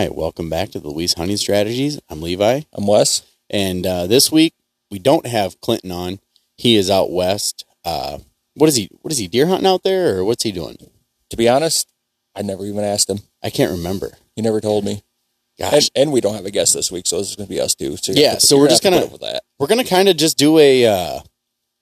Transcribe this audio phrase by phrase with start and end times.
[0.00, 2.00] Hi, welcome back to the Louise Hunting Strategies.
[2.08, 3.20] I'm Levi, I'm Wes.
[3.50, 4.54] and uh, this week
[4.90, 6.20] we don't have Clinton on.
[6.56, 7.66] He is out west.
[7.84, 8.20] Uh,
[8.54, 8.88] what is he?
[9.02, 9.28] What is he?
[9.28, 10.78] Deer hunting out there, or what's he doing?
[11.28, 11.92] To be honest,
[12.34, 13.18] I never even asked him.
[13.42, 14.12] I can't remember.
[14.34, 15.02] He never told me.
[15.58, 17.54] Gosh, And, and we don't have a guest this week, so this is going to
[17.54, 17.98] be us too.
[17.98, 19.42] So Yeah, to- so we're just gonna- with that.
[19.58, 21.20] we're gonna kind of just do a uh,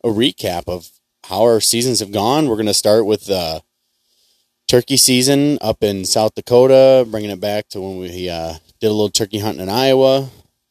[0.02, 0.90] a recap of
[1.22, 2.48] how our seasons have gone.
[2.48, 3.60] We're gonna start with uh,
[4.68, 8.92] turkey season up in South Dakota, bringing it back to when we uh, did a
[8.92, 10.28] little turkey hunting in Iowa.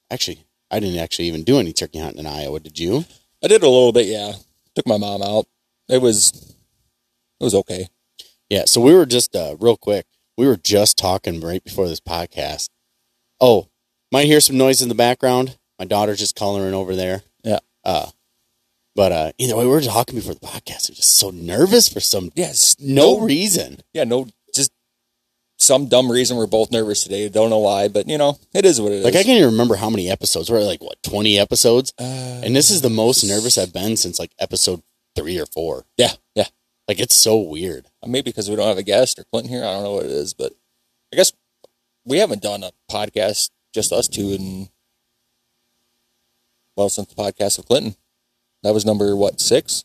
[0.10, 2.60] Actually, I didn't actually even do any turkey hunting in Iowa.
[2.60, 3.04] Did you?
[3.44, 4.06] I did a little bit.
[4.06, 4.34] Yeah,
[4.76, 5.48] took my mom out.
[5.90, 6.56] It was
[7.40, 7.88] it was okay.
[8.50, 10.06] Yeah, so we were just uh, real quick.
[10.38, 12.70] We were just talking right before this podcast.
[13.42, 13.68] Oh,
[14.12, 15.58] might hear some noise in the background.
[15.80, 17.24] My daughter's just coloring over there.
[17.44, 17.60] Yeah.
[17.84, 18.10] Uh,
[18.98, 20.90] but uh, either way, we were talking before the podcast.
[20.90, 23.78] We are just so nervous for some Yes, no reason.
[23.94, 24.72] yeah, no, just
[25.58, 27.30] some dumb reason we're both nervous today.
[27.30, 29.06] Don't know why, but you know, it is what it is.
[29.06, 30.50] Like I can't even remember how many episodes.
[30.50, 34.18] We're like what twenty episodes, uh, and this is the most nervous I've been since
[34.20, 34.82] like episode
[35.16, 35.86] three or four.
[35.96, 36.48] yeah, yeah.
[36.88, 37.86] Like it's so weird.
[38.06, 39.64] Maybe because we don't have a guest or Clinton here.
[39.64, 40.54] I don't know what it is, but
[41.14, 41.34] I guess
[42.06, 44.70] we haven't done a podcast just us two in
[46.76, 47.96] well since the podcast with Clinton.
[48.64, 49.84] That was number what six,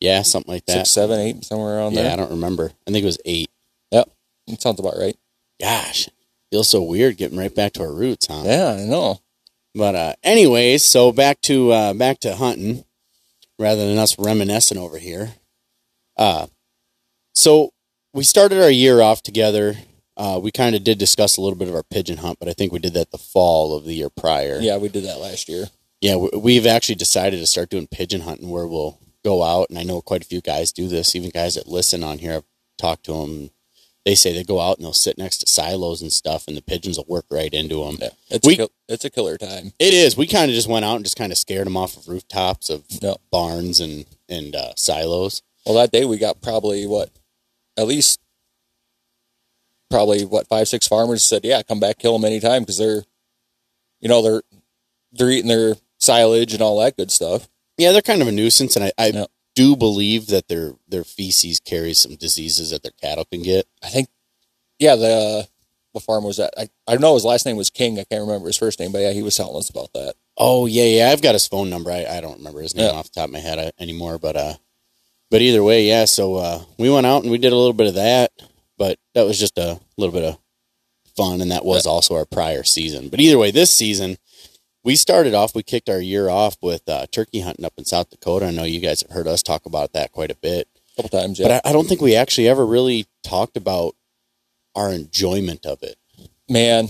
[0.00, 0.72] Yeah, something like that.
[0.86, 2.04] six, seven, eight, somewhere around there.
[2.06, 2.72] yeah, I don't remember.
[2.86, 3.50] I think it was eight.
[3.90, 4.08] Yep,
[4.48, 5.16] it sounds about right.
[5.60, 6.08] Gosh,
[6.50, 8.42] feels so weird getting right back to our roots, huh?
[8.44, 9.20] Yeah, I know.
[9.74, 12.84] But uh, anyways, so back to uh, back to hunting,
[13.58, 15.34] rather than us reminiscing over here.
[16.16, 16.46] Uh,
[17.34, 17.72] so
[18.12, 19.74] we started our year off together.
[20.16, 22.52] Uh, we kind of did discuss a little bit of our pigeon hunt, but I
[22.52, 24.58] think we did that the fall of the year prior.
[24.60, 25.66] Yeah, we did that last year.
[26.04, 26.16] Yeah.
[26.16, 29.82] we- We've actually decided to start doing pigeon hunting, where we'll go out, and I
[29.84, 31.16] know quite a few guys do this.
[31.16, 32.44] Even guys that listen on here, I've
[32.78, 33.50] talked to them.
[34.04, 36.60] They say they go out and they'll sit next to silos and stuff, and the
[36.62, 37.96] pigeons will work right into them.
[38.00, 39.72] Yeah, it's We- a kill, it's a killer time.
[39.78, 40.14] It is.
[40.16, 42.68] We kind of just went out and just kind of scared them off of rooftops
[42.68, 43.14] of Yeah.
[43.30, 45.40] barns and and uh, silos.
[45.64, 47.10] Well, that day we got probably what,
[47.78, 48.20] at least,
[49.90, 53.04] probably what five six farmers said, yeah, come back, kill them anytime because they're,
[54.00, 54.42] you know, they're
[55.12, 57.48] they're eating their silage and all that good stuff.
[57.78, 59.26] Yeah, they're kind of a nuisance, and I, I Yeah.
[59.54, 63.66] do believe that their their feces carries some diseases that their cattle can get.
[63.82, 64.08] I think,
[64.78, 65.48] yeah, the
[65.92, 66.52] what farm was that?
[66.56, 67.98] I I know his last name was King.
[67.98, 70.14] I can't remember his first name, but yeah, he was telling us about that.
[70.36, 71.10] Oh yeah, yeah.
[71.10, 71.90] I've got his phone number.
[71.90, 72.98] I, I don't remember his name Yeah.
[72.98, 74.54] off the top of my head uh, anymore, but uh,
[75.30, 76.04] but either way, yeah.
[76.04, 78.32] So uh, we went out and we did a little bit of that,
[78.78, 80.38] but that was just a little bit of
[81.16, 83.08] fun, and that was also our prior season.
[83.08, 84.16] But either way, this season
[84.84, 85.54] we started off.
[85.54, 88.46] We kicked our year off with uh, turkey hunting up in South Dakota.
[88.46, 90.68] I know you guys have heard us talk about that quite a bit,
[90.98, 91.48] A couple times, yeah.
[91.48, 93.94] but I, I don't think we actually ever really talked about
[94.76, 95.96] our enjoyment of it.
[96.50, 96.88] man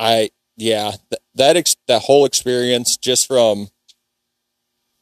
[0.00, 3.68] i yeah th- that ex- that whole experience just from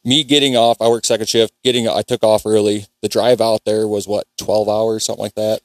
[0.05, 3.61] me getting off i work second shift getting i took off early the drive out
[3.65, 5.61] there was what 12 hours something like that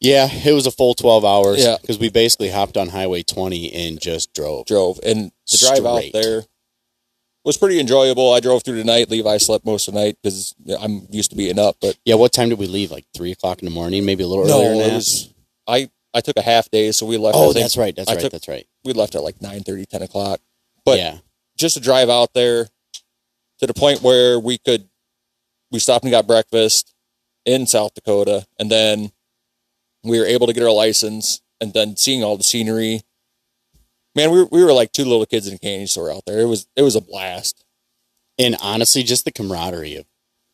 [0.00, 1.62] Yeah, it was a full twelve hours.
[1.64, 1.76] Yeah.
[1.80, 4.66] because we basically hopped on Highway 20 and just drove.
[4.66, 6.44] drove and the drive out there
[7.44, 10.54] was pretty enjoyable i drove through the night levi slept most of the night because
[10.80, 12.90] i'm used to being up but Yeah, what time did we leave?
[12.90, 14.94] Like three o'clock in the morning, maybe a little no earlier than it that.
[14.94, 15.34] was
[15.66, 17.94] i i took a half day so we left oh, think that's right.
[17.96, 18.20] That's I right.
[18.20, 18.66] took- that's right.
[18.84, 20.40] we left at like 9 30, 10 o'clock
[20.84, 21.18] but yeah,
[21.56, 22.68] just to drive out there
[23.60, 24.88] to the point where we could
[25.70, 26.94] we stopped and got breakfast
[27.46, 29.10] in South Dakota and then
[30.08, 33.02] we were able to get our license and then seeing all the scenery.
[34.14, 36.40] Man we were, we were like two little kids in a candy store out there.
[36.40, 37.64] It was it was a blast.
[38.38, 40.06] And honestly, just the camaraderie of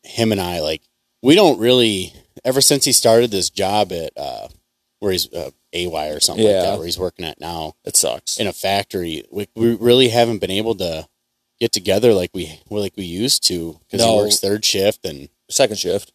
[0.03, 0.59] him and I.
[0.59, 0.81] Like,
[1.21, 2.13] we don't really
[2.43, 4.47] ever since he started this job at uh,
[4.99, 8.39] where he's uh, AY or something like that, where he's working at now it sucks.
[8.39, 9.23] in a factory.
[9.31, 11.07] We, we really haven't been able to
[11.59, 15.77] get together like we like we used to because he works third shift and second
[15.77, 16.11] shift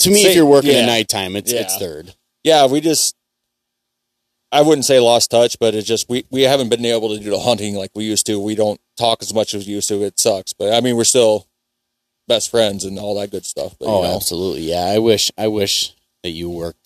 [0.00, 0.78] to me, if you're working yeah.
[0.78, 2.14] at nighttime, it's it's third.
[2.42, 3.14] yeah we just
[4.52, 7.30] I wouldn't say lost touch but it's just we we haven't been able to do
[7.30, 10.02] the hunting like we used to we don't talk as much as we used to
[10.04, 11.46] it sucks but I mean we're still
[12.28, 14.16] best friends and all that good stuff but, you Oh, know.
[14.16, 14.62] absolutely.
[14.62, 15.92] Yeah, I wish I wish
[16.22, 16.78] that you worked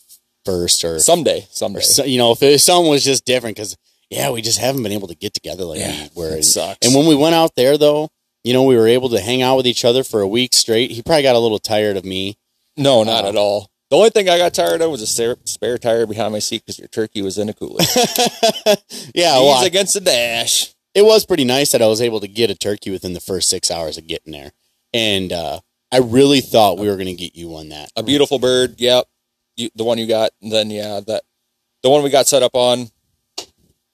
[0.44, 1.78] first or, Someday, someday.
[1.81, 3.76] or so, you know if it, something was just different because
[4.10, 6.37] yeah, we just haven't been able to get together like Yeah, we were.
[6.37, 6.78] it sucks.
[6.87, 8.08] and when we went out there though,
[8.43, 10.90] you know, we were able to hang out with each other for a week straight.
[10.93, 12.38] He probably got a little tired of me.
[12.78, 13.70] No, not Uh, at all.
[13.90, 16.62] The only thing I got tired of was a spare, spare tire behind my seat
[16.64, 17.80] because your turkey was in a cooler.
[19.14, 20.75] yeah, well, I- against the dash.
[20.94, 23.48] it was pretty nice that I was able to get a turkey within the first
[23.48, 24.52] six hours of getting there,
[24.92, 25.60] and uh,
[25.90, 27.90] I really thought we were going to get you on that.
[27.96, 28.75] A beautiful bird.
[28.78, 29.06] Yep.
[29.56, 30.31] You, the one you got.
[30.42, 31.24] And then, yeah, that
[31.82, 32.88] the one we got set up on,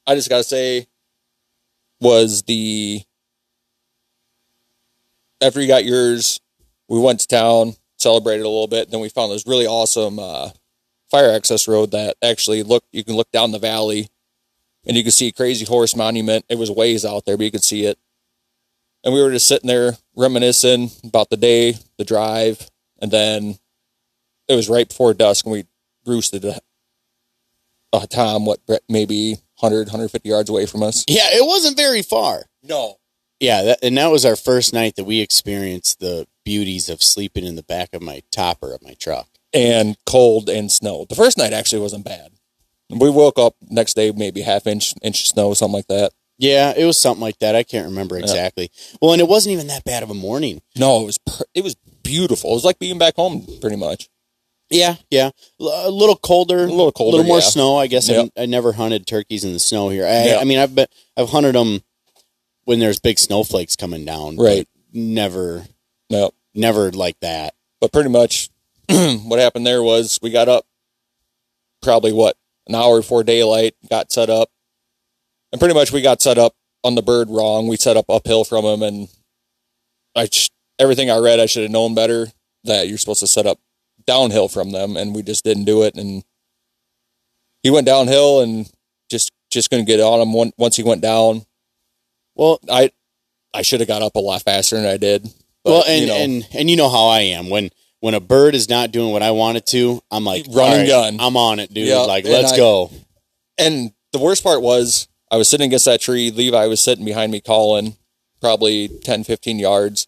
[0.06, 0.88] I just gotta say,
[2.00, 3.02] was the
[5.40, 6.40] after you got yours,
[6.88, 10.50] we went to town, celebrated a little bit, then we found this really awesome uh,
[11.10, 14.08] fire access road that actually look you can look down the valley
[14.86, 16.44] and you can see Crazy Horse Monument.
[16.48, 17.98] It was ways out there, but you could see it.
[19.02, 22.70] And we were just sitting there reminiscing about the day, the drive,
[23.00, 23.56] and then
[24.48, 25.64] it was right before dusk and we
[26.06, 26.60] roosted a,
[27.94, 31.04] a tom, what, maybe 100, 150 yards away from us.
[31.08, 32.44] Yeah, it wasn't very far.
[32.62, 32.96] No.
[33.40, 37.44] Yeah, that, and that was our first night that we experienced the beauties of sleeping
[37.44, 39.28] in the back of my topper of my truck.
[39.52, 41.06] And cold and snow.
[41.08, 42.32] The first night actually wasn't bad.
[42.90, 46.12] We woke up next day, maybe half inch, inch of snow, something like that.
[46.38, 47.54] Yeah, it was something like that.
[47.54, 48.70] I can't remember exactly.
[49.00, 50.60] Well, and it wasn't even that bad of a morning.
[50.76, 52.50] No, it was per- it was beautiful.
[52.50, 54.08] It was like being back home, pretty much.
[54.70, 55.30] Yeah, yeah,
[55.60, 57.44] L- a little colder, A little colder, a little more yeah.
[57.44, 57.76] snow.
[57.76, 58.30] I guess Yep.
[58.36, 60.04] I, I never hunted turkeys in the snow here.
[60.06, 60.40] I, Yep.
[60.40, 60.86] I mean, I've been
[61.16, 61.82] I've hunted them
[62.64, 64.68] when there's big snowflakes coming down, but Right.
[64.92, 65.64] Never,
[66.10, 67.54] No, never like that.
[67.80, 68.48] but pretty much
[68.88, 70.66] what happened there was we got up
[71.82, 72.36] probably what
[72.66, 74.48] an hour before daylight, got set up,
[75.52, 77.68] and pretty much we got set up on the bird wrong.
[77.68, 79.08] We set up uphill from him, and
[80.16, 82.28] I sh- everything I read, I should have known better
[82.64, 83.58] that you're supposed to set up
[84.06, 85.94] downhill from them, and we just didn't do it.
[85.96, 86.24] And
[87.62, 88.70] he went downhill, and
[89.10, 90.32] just just couldn't get on him.
[90.32, 91.44] One, once he went down,
[92.34, 92.90] Well, I
[93.52, 95.28] I should have got up a lot faster than I did.
[95.64, 97.70] But, well, and you know, and and you know how I am when
[98.00, 100.58] when a bird is not doing what I want it to, I'm like Run and
[100.58, 101.88] "All right, gun." I'm on it, dude.
[101.88, 102.90] Yeah, like, and let's I- go.
[103.56, 106.30] And the worst part was I was sitting against that tree.
[106.30, 107.96] Levi was sitting behind me calling
[108.40, 110.06] probably 10, 15 yards.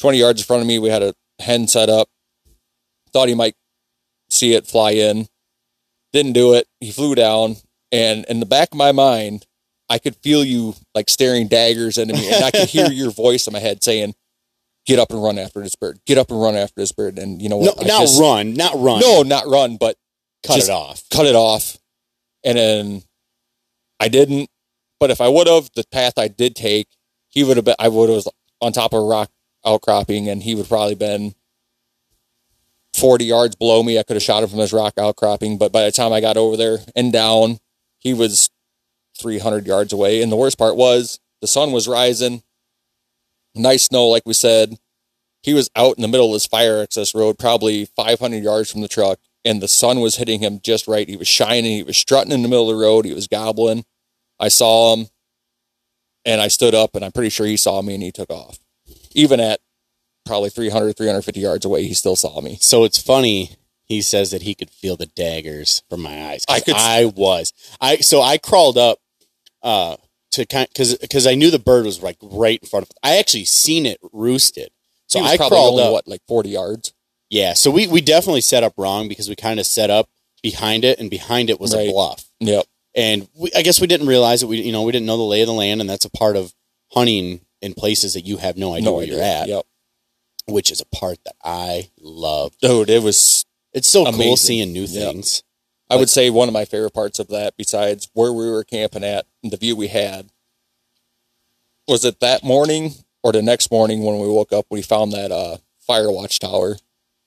[0.00, 2.08] 20 yards in front of me, we had a hen set up.
[3.12, 3.56] Thought he might
[4.30, 5.28] see it fly in.
[6.12, 6.66] Didn't do it.
[6.80, 7.56] He flew down.
[7.92, 9.46] And in the back of my mind,
[9.90, 12.32] I could feel you like staring daggers into me.
[12.32, 14.14] And I could hear your voice in my head saying,
[14.86, 16.00] Get up and run after this bird.
[16.06, 17.18] Get up and run after this bird.
[17.18, 17.84] And you know No, what?
[17.84, 19.00] I not just- run, not run.
[19.00, 19.96] No, not run, but
[20.42, 21.04] cut it off.
[21.10, 21.78] cut it off.
[22.44, 23.02] And then
[24.00, 24.50] I didn't.
[24.98, 26.88] But if I would have, the path I did take,
[27.28, 28.28] he would have been, I would have was
[28.60, 29.30] on top of a rock
[29.64, 31.34] outcropping and he would probably been
[32.94, 33.98] 40 yards below me.
[33.98, 35.58] I could have shot him from this rock outcropping.
[35.58, 37.58] But by the time I got over there and down,
[37.98, 38.50] he was
[39.20, 40.22] 300 yards away.
[40.22, 42.42] And the worst part was the sun was rising.
[43.54, 44.78] Nice snow, like we said.
[45.42, 48.80] He was out in the middle of this fire access road, probably 500 yards from
[48.80, 51.08] the truck, and the sun was hitting him just right.
[51.08, 51.72] He was shining.
[51.72, 53.04] He was strutting in the middle of the road.
[53.04, 53.84] He was gobbling.
[54.38, 55.06] I saw him,
[56.24, 58.58] and I stood up, and I'm pretty sure he saw me, and he took off.
[59.14, 59.60] Even at
[60.24, 62.56] probably 300, 350 yards away, he still saw me.
[62.60, 63.56] So it's funny.
[63.84, 66.44] He says that he could feel the daggers from my eyes.
[66.48, 67.52] I could- I was.
[67.80, 68.98] I so I crawled up
[69.62, 69.96] uh
[70.32, 72.90] to kind because because I knew the bird was like right in front of.
[73.02, 74.70] I actually seen it roosted.
[75.06, 75.92] So was I probably crawled only, up.
[75.92, 76.92] what, like 40 yards?
[77.30, 77.54] Yeah.
[77.54, 80.08] So we we definitely set up wrong because we kind of set up
[80.42, 81.88] behind it, and behind it was Right.
[81.88, 82.24] a bluff.
[82.40, 82.66] Yep.
[82.94, 85.22] And we, I guess we didn't realize that We you know we didn't know the
[85.22, 86.54] lay of the land, and that's a part of
[86.92, 89.14] hunting in places that you have no idea No where idea.
[89.16, 89.66] you're at, Yep.
[90.46, 92.56] which is a part that I love.
[92.60, 94.90] Dude, it was It's so cool seeing new Yep.
[95.92, 99.04] I would say one of my favorite parts of that, besides where we were camping
[99.04, 100.30] at and the view we had,
[101.88, 105.30] was it that morning or the next morning when we woke up, we found that
[105.30, 106.76] uh, fire watch tower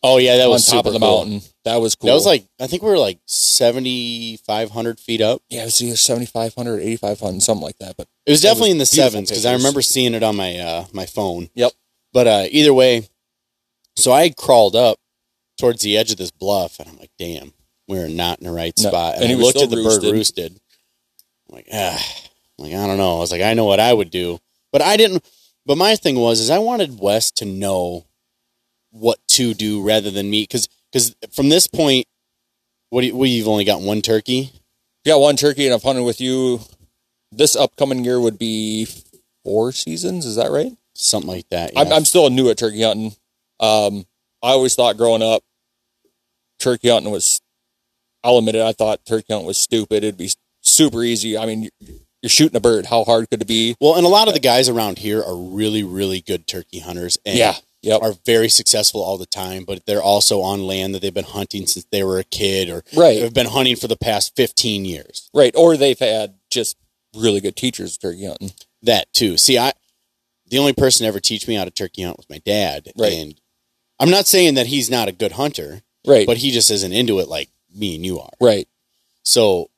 [0.07, 1.25] Oh yeah, that on was top super of the cool.
[1.25, 1.41] mountain.
[1.63, 2.09] That was cool.
[2.09, 5.41] That was like I think we were like seventy five hundred feet up.
[5.49, 7.97] yeah, it was either 7,500, 8,500, something like that.
[7.97, 10.57] But It was definitely was in the sevens because I remember seeing it on my
[10.59, 11.49] uh, my phone.
[11.55, 11.71] Yep.
[12.13, 13.09] But uh, either way,
[13.95, 14.99] so I crawled up
[15.57, 17.53] towards the edge of this bluff, and I'm like, "Damn,
[17.87, 20.01] we're not in the right No, spot." And, and he I looked at the roosted.
[20.03, 20.59] bird roosted.
[21.49, 22.13] I'm like, ah,
[22.57, 23.17] I'm like I don't know.
[23.17, 24.39] I was like, I know what I would do,
[24.71, 25.23] but I didn't.
[25.65, 28.05] But my thing was, is I wanted Wes to know
[28.91, 32.05] what to do rather than me, because because from this point,
[32.89, 34.51] what do you, what, you've only got one turkey.
[35.03, 36.61] you got one turkey and I've hunted with you,
[37.31, 38.87] this upcoming year would be
[39.43, 40.25] four seasons.
[40.25, 40.71] Is that right?
[40.93, 41.71] Something like that.
[41.75, 41.95] I'm, yeah.
[41.95, 43.15] I'm still new at turkey hunting.
[43.59, 44.05] Um,
[44.41, 45.43] I always thought growing up,
[46.59, 47.41] turkey hunting was.
[48.25, 48.61] I'll admit it.
[48.61, 50.03] I thought turkey hunting was stupid.
[50.03, 51.37] It'd be super easy.
[51.37, 51.69] I mean,
[52.21, 52.87] you're, shooting a bird.
[52.87, 53.75] How hard could it be?
[53.79, 57.17] Well, and a lot of the guys around here are really, really good turkey hunters
[57.25, 57.55] and Yeah.
[57.83, 58.01] Yep.
[58.01, 61.67] are very successful all the time, but they're also on land that they've been hunting
[61.67, 63.21] since they were a kid or Right.
[63.21, 65.29] have been hunting for the past 15 years.
[65.35, 65.53] Right.
[65.55, 66.77] Or they've had just
[67.15, 68.53] really good teachers turkey hunting.
[68.81, 69.37] That too.
[69.37, 69.73] See, I,
[70.47, 72.91] the only person to ever teach me how to turkey hunt was my dad.
[72.97, 73.13] Right.
[73.13, 73.35] And
[73.99, 76.25] I'm not saying that he's not a good hunter, Right.
[76.25, 78.31] but he just isn't into it like me and you are.
[78.39, 78.67] right.
[79.23, 79.69] So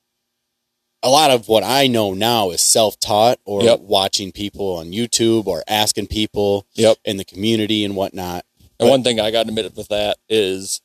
[1.03, 3.79] a lot of what I know now is self-taught or Yep.
[3.81, 6.97] watching people on YouTube or asking people Yep.
[7.05, 8.45] in the community and whatnot.
[8.79, 10.81] And one thing I got to admit with that is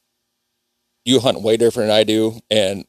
[1.04, 2.40] you hunt way different than I do.
[2.50, 2.86] And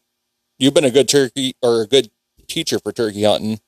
[0.60, 2.12] you've been a good turkey or a good
[2.48, 3.60] teacher for turkey hunting.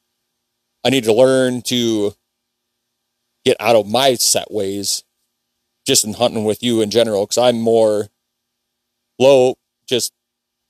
[0.83, 2.13] I need to learn to
[3.43, 5.03] get out of my set ways
[5.87, 8.09] just in hunting with you in general because I'm more
[9.17, 9.55] low,
[9.87, 10.13] just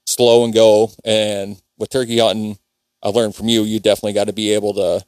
[0.06, 0.92] slow and go.
[1.04, 2.58] And with turkey hunting,
[3.04, 5.06] I learned from you, you definitely got to be able to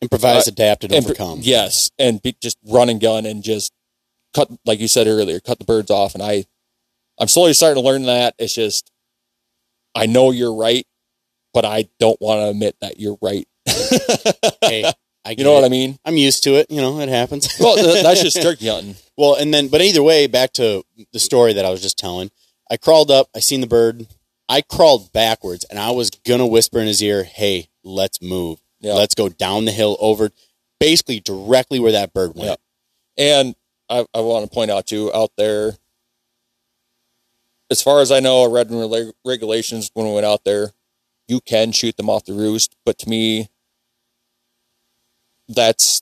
[0.00, 1.38] Improvise, Uh, adapt, and and- overcome.
[1.42, 3.72] Yes, and be, just run and gun and just
[4.34, 6.14] cut, like you said earlier, cut the birds off.
[6.14, 6.44] And I,
[7.20, 8.34] I'm slowly starting to learn that.
[8.36, 8.90] It's just,
[9.94, 10.84] I know you're right,
[11.54, 13.46] but I don't want to admit that you're right.
[14.64, 14.90] Hey,
[15.24, 15.98] I you know what I mean?
[16.04, 16.68] I'm used to it.
[16.70, 17.48] You know, it happens.
[17.60, 18.96] Well, that's just turkey hunting.
[19.16, 22.30] Well, and then, but either way, back to the story that I was just telling.
[22.72, 24.06] I crawled up, I seen the bird.
[24.48, 28.62] I crawled backwards, and I was gonna whisper in his ear, "Hey, let's move.
[28.80, 28.94] Yeah.
[28.94, 30.32] Let's go down the hill over,
[30.80, 32.58] basically directly where that bird went."
[33.18, 33.56] And
[33.90, 35.76] I, I want to point out too, out there,
[37.70, 40.72] as far as I know, I read in rela- regulations when we went out there,
[41.28, 43.48] you can shoot them off the roost, but to me,
[45.46, 46.00] that's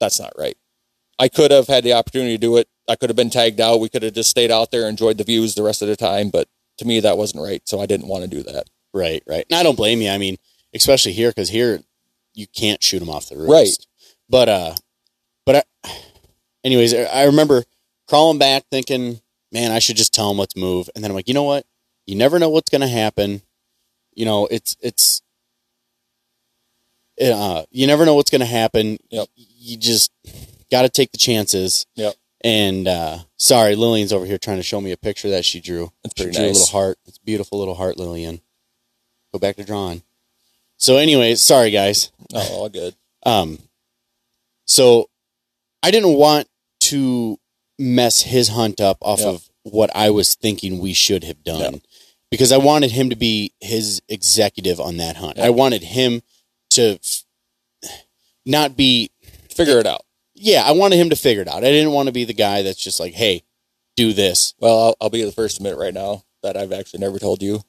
[0.00, 0.56] that's not right.
[1.20, 2.68] I could have had the opportunity to do it.
[2.88, 3.80] I could have been tagged out.
[3.80, 6.30] We could have just stayed out there, enjoyed the views the rest of the time,
[6.30, 6.48] but
[6.78, 7.62] to me, that wasn't right.
[7.66, 8.68] So I didn't want to do that.
[8.94, 9.46] Right, right.
[9.48, 10.10] And I don't blame you.
[10.10, 10.36] I mean,
[10.74, 11.80] especially here because here
[12.34, 13.50] you can't shoot them off the roost.
[13.50, 13.86] Right.
[14.28, 14.74] But uh,
[15.46, 15.90] but I,
[16.64, 17.64] anyways, I remember
[18.08, 19.20] crawling back thinking,
[19.50, 20.90] man, I should just tell them let's move.
[20.94, 21.66] And then I'm like, you know what?
[22.06, 23.42] You never know what's gonna happen.
[24.14, 25.22] You know, it's it's.
[27.22, 28.98] Uh, you never know what's gonna happen.
[29.10, 29.28] Yep.
[29.36, 30.10] You just
[30.72, 31.86] got to take the chances.
[31.94, 32.14] Yep.
[32.44, 35.92] And uh, sorry, Lillian's over here trying to show me a picture that she drew.
[36.04, 36.58] It's She pretty drew a nice.
[36.60, 36.98] little heart.
[37.06, 38.40] It's a beautiful little heart, Lillian.
[39.32, 40.02] Go back to drawing.
[40.76, 42.10] So, anyways, sorry guys.
[42.34, 42.94] Oh, all good.
[43.24, 43.58] Um,
[44.64, 45.08] so
[45.82, 46.48] I didn't want
[46.80, 47.38] to
[47.78, 49.28] mess his hunt up off Yeah.
[49.28, 51.78] of what I was thinking we should have done Yeah.
[52.30, 55.36] because I wanted him to be his executive on that hunt.
[55.38, 55.46] Yeah.
[55.46, 56.22] I wanted him
[56.70, 57.24] to f-
[58.44, 59.10] not be,
[59.50, 60.04] Figure it out.
[60.34, 61.58] Yeah, I wanted him to figure it out.
[61.64, 63.44] I didn't want to be the guy that's just like, hey,
[63.96, 64.54] do this.
[64.58, 67.42] Well, I'll, I'll be the first to admit right now that I've actually never told
[67.42, 67.62] you.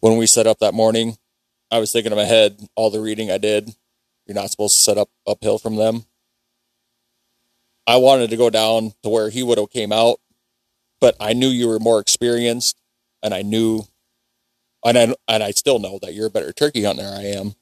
[0.00, 1.16] When we set up that morning,
[1.70, 3.70] I was thinking in my head, all the reading I did,
[4.26, 6.04] you're not supposed to set up uphill from them.
[7.86, 10.20] I wanted to go down to where he would have came out,
[11.00, 12.78] but I knew you were more experienced,
[13.22, 13.84] and I knew,
[14.84, 17.54] and I and I still know that you're a better turkey hunter than I am.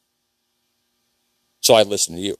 [1.60, 2.36] So I listened to you.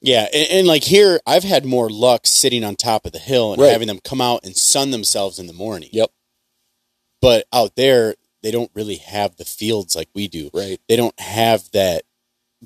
[0.00, 3.52] Yeah, and, and like here, I've had more luck sitting on top of the hill
[3.52, 3.72] and Right.
[3.72, 5.88] having them come out and sun themselves in the morning.
[5.92, 6.10] Yep.
[7.20, 10.50] But out there, they don't really have the fields like we do.
[10.54, 10.80] Right.
[10.88, 12.02] They don't have that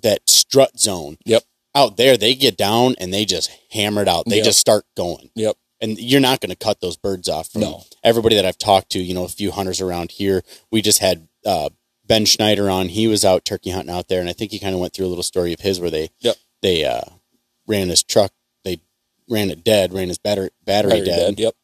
[0.02, 1.18] that strut zone.
[1.24, 1.42] Yep.
[1.74, 4.24] Out there, they get down and they just hammer it out.
[4.26, 4.44] They Yep.
[4.44, 5.30] just start going.
[5.34, 5.56] Yep.
[5.80, 7.48] And you're not going to cut those birds off.
[7.50, 7.84] From No.
[8.04, 10.44] Everybody that I've talked to, you know, a few hunters around here.
[10.70, 11.70] We just had uh,
[12.06, 12.88] Ben Schneider on.
[12.90, 15.06] He was out turkey hunting out there, and I think he kind of went through
[15.06, 16.36] a little story of his where they Yep.
[16.62, 17.02] they uh,
[17.66, 18.32] ran his truck.
[18.64, 18.80] They
[19.28, 19.92] ran it dead.
[19.92, 21.36] Ran his battery battery, Battery dead.
[21.36, 21.40] dead.
[21.40, 21.54] Yep.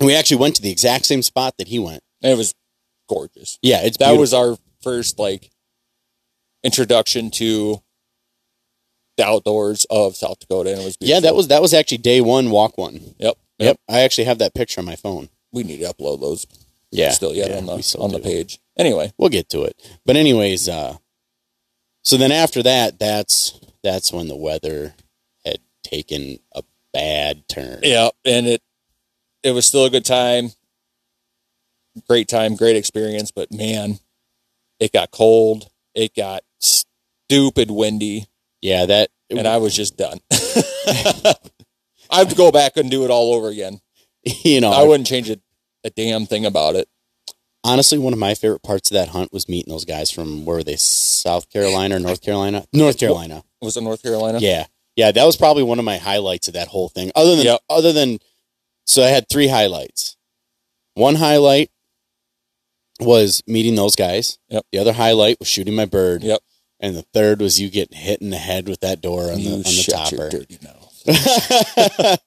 [0.00, 2.02] And we actually went to the exact same spot that he went.
[2.22, 2.54] And it was
[3.08, 3.58] gorgeous.
[3.62, 4.20] Yeah, it's that beautiful.
[4.20, 5.50] was our first like
[6.64, 7.82] introduction to
[9.16, 11.14] the outdoors of South Dakota, and it was beautiful.
[11.14, 11.20] yeah.
[11.20, 13.14] That was that was actually day one, walk one.
[13.18, 15.28] yep, Yep, I actually have that picture on my phone.
[15.52, 16.46] We need to upload those
[16.90, 18.58] Yeah, still yet yeah, on the on the page.
[18.78, 19.74] Anyway, We'll get to it.
[20.04, 20.96] But anyways, uh,
[22.02, 24.94] so then after that, that's that's when the weather
[25.86, 26.62] taken a
[26.92, 27.80] bad turn.
[27.82, 28.62] yeah, and it
[29.42, 30.50] it was still a good time,
[32.08, 33.30] great time, great experience.
[33.30, 33.98] But man,
[34.80, 35.68] it got cold.
[35.94, 38.26] It got stupid windy,
[38.60, 40.18] Yeah, that and I was just done.
[40.30, 41.34] I
[42.18, 43.80] have to go back and do it all over again.
[44.24, 45.38] you know, I wouldn't change a,
[45.84, 46.88] a damn thing about it.
[47.64, 50.56] honestly, one of my favorite parts of that hunt was meeting those guys from where
[50.58, 52.64] were they, South Carolina or North Carolina?
[52.72, 53.42] North Carolina.
[53.62, 54.38] Was it North Carolina?
[54.40, 54.66] Yeah,
[54.96, 57.12] yeah, that was probably one of my highlights of that whole thing.
[57.14, 57.60] Other than Yep.
[57.70, 58.18] other than,
[58.86, 60.16] so I had three highlights.
[60.94, 61.70] One highlight
[62.98, 64.38] was meeting those guys.
[64.48, 64.64] Yep.
[64.72, 66.22] The other highlight was shooting my bird.
[66.22, 66.40] Yep.
[66.80, 69.40] And the third was you getting hit in the head with that door on the
[69.40, 70.30] You on the shut your topper.
[70.30, 71.02] dirty mouth.
[71.04, 72.20] that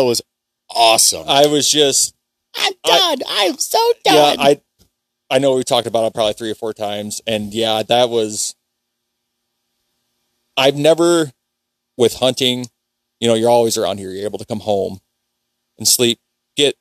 [0.00, 0.22] was
[0.68, 1.24] awesome.
[1.28, 2.14] I was just
[2.56, 3.18] I'm done.
[3.28, 4.14] I'm so done.
[4.14, 4.44] yeah.
[4.44, 4.60] I
[5.30, 8.54] I know we talked about it probably three or four times, and yeah, that was.
[10.56, 11.30] I've never,
[12.00, 12.66] with hunting,
[13.20, 14.10] you know, you're always around here.
[14.10, 15.00] You're able to come home
[15.78, 16.18] and sleep,
[16.56, 16.74] get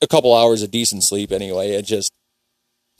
[0.00, 1.32] a couple hours of decent sleep.
[1.32, 2.12] Anyway, it just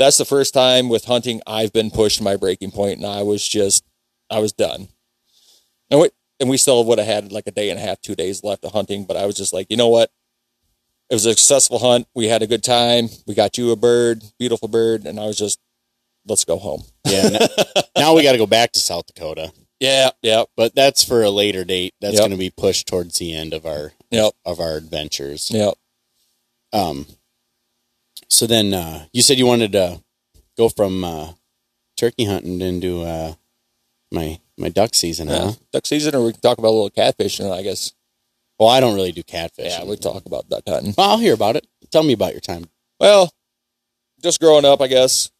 [0.00, 3.22] that's the first time with hunting I've been pushed to my breaking point, and I
[3.22, 3.84] was just,
[4.28, 4.88] I was done.
[5.90, 8.16] And we and we still would have had like a day and a half, two
[8.16, 10.10] days left of hunting, but I was just like, you know what?
[11.08, 12.08] It was a successful hunt.
[12.16, 13.08] We had a good time.
[13.28, 15.60] We got you a bird, beautiful bird, and I was just,
[16.26, 16.82] let's go home.
[17.06, 17.28] Yeah.
[17.28, 17.46] Now,
[17.96, 21.30] now we got to go back to South Dakota, Yeah, yeah, but that's for a
[21.30, 21.94] later date.
[22.00, 22.20] That's Yep.
[22.20, 24.32] going to be pushed towards the end of our Yep.
[24.44, 25.50] of our adventures.
[25.52, 25.72] yeah.
[26.72, 27.06] Um.
[28.28, 30.02] So then, uh, you said you wanted to
[30.56, 31.32] go from uh,
[31.96, 33.34] turkey hunting into uh,
[34.10, 35.38] my my duck season, yeah.
[35.38, 35.52] huh?
[35.72, 37.92] Duck season, or we can talk about a little catfish, and I guess.
[38.58, 39.72] Well, I don't really do catfish.
[39.72, 40.94] Yeah, we talk about duck hunting.
[40.96, 41.66] Well, I'll hear about it.
[41.90, 42.66] Tell me about your time.
[43.00, 43.32] Well,
[44.22, 45.30] just growing up, I guess.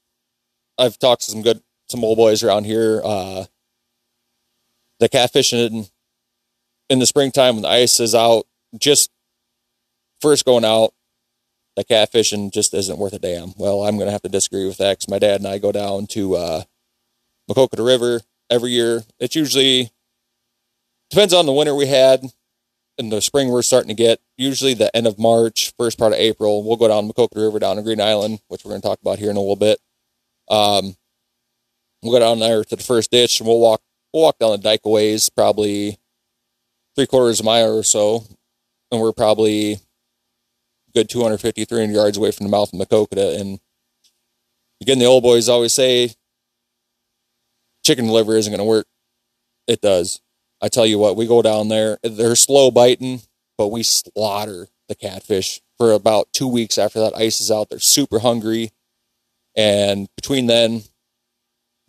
[0.78, 3.00] I've talked to some good some old boys around here.
[3.04, 3.44] Uh,
[5.00, 5.86] the catfishing in,
[6.88, 8.46] in the springtime when the ice is out,
[8.78, 9.10] just
[10.20, 10.92] first going out,
[11.76, 13.52] the catfishing just isn't worth a damn.
[13.56, 16.06] Well, I'm gonna have to disagree with that because my dad and I go down
[16.08, 16.62] to uh,
[17.50, 18.20] Maquoketa River
[18.50, 19.02] every year.
[19.18, 19.90] It's usually
[21.10, 22.24] depends on the winter we had
[22.98, 26.18] in the spring we're starting to get usually the end of March, first part of
[26.18, 26.62] April.
[26.62, 29.18] We'll go down Maquoketa River down to Green Island, which we're going to talk about
[29.18, 29.80] here in a little bit.
[30.48, 30.96] Um,
[32.02, 33.82] we'll go down there to the first ditch and we'll walk
[34.14, 35.98] we'll walk down the dike a ways, probably
[36.94, 38.24] three quarters of a mile or so,
[38.90, 39.80] and we're probably
[40.94, 43.40] good 250, 300 yards away from the mouth of Maquoketa.
[43.40, 43.58] And
[44.80, 46.12] again, the old boys always say
[47.84, 48.86] chicken liver isn't going to work.
[49.66, 50.20] It does.
[50.62, 51.98] I tell you what, we go down there.
[52.02, 53.22] They're slow biting,
[53.58, 57.68] but we slaughter the catfish for about two weeks after that ice is out.
[57.68, 58.70] They're super hungry.
[59.56, 60.84] And between then,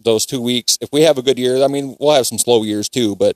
[0.05, 2.63] those two weeks, if we have a good year, I mean, we'll have some slow
[2.63, 3.35] years too, but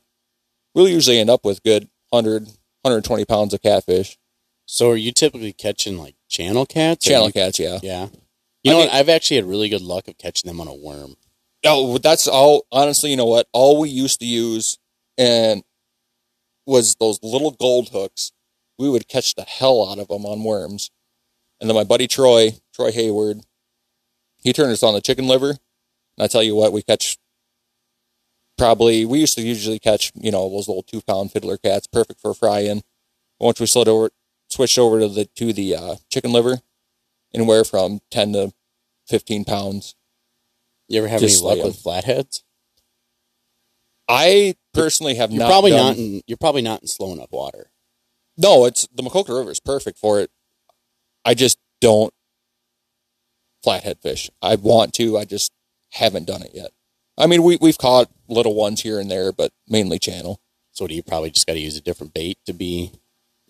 [0.74, 2.44] we'll usually end up with good 100,
[2.84, 4.18] 120 pounds of catfish.
[4.66, 7.06] So, are you typically catching like channel cats?
[7.06, 7.80] Channel you- cats, yeah.
[7.84, 8.08] Yeah.
[8.64, 8.94] You I know mean- what?
[8.96, 11.16] I've actually had really good luck of catching them on a worm.
[11.66, 12.66] Oh, that's all.
[12.72, 13.48] Honestly, you know what?
[13.52, 14.78] All we used to use
[15.18, 15.64] and
[16.66, 18.32] was those little gold hooks.
[18.78, 20.90] We would catch the hell out of them on worms.
[21.60, 23.42] And then my buddy Troy, Troy Hayward,
[24.42, 25.58] he turned us on the chicken liver.
[26.20, 27.18] And I tell you what, we catch
[28.58, 32.20] probably we used to usually catch you know those little two pound fiddler cats, perfect
[32.20, 32.84] for frying.
[33.40, 34.10] Once we slid over,
[34.50, 36.60] switched over to the to the uh, chicken liver,
[37.34, 38.52] anywhere from ten to
[39.08, 39.96] fifteen pounds.
[40.90, 42.44] You ever have Just any luck with flatheads?
[44.10, 45.48] I personally have You're not.
[45.50, 45.98] probably done- not.
[45.98, 47.72] In, you're probably not in slow enough water.
[48.38, 50.32] No, it's the Maquoketa River is perfect for it.
[51.24, 52.14] I just don't
[53.64, 54.30] flathead fish.
[54.42, 55.18] I want to.
[55.18, 55.52] I just
[55.92, 56.72] haven't done it yet.
[57.18, 60.42] I mean, we we've caught little ones here and there, but mainly channel.
[60.72, 62.92] So, do you probably just got to use a different bait to be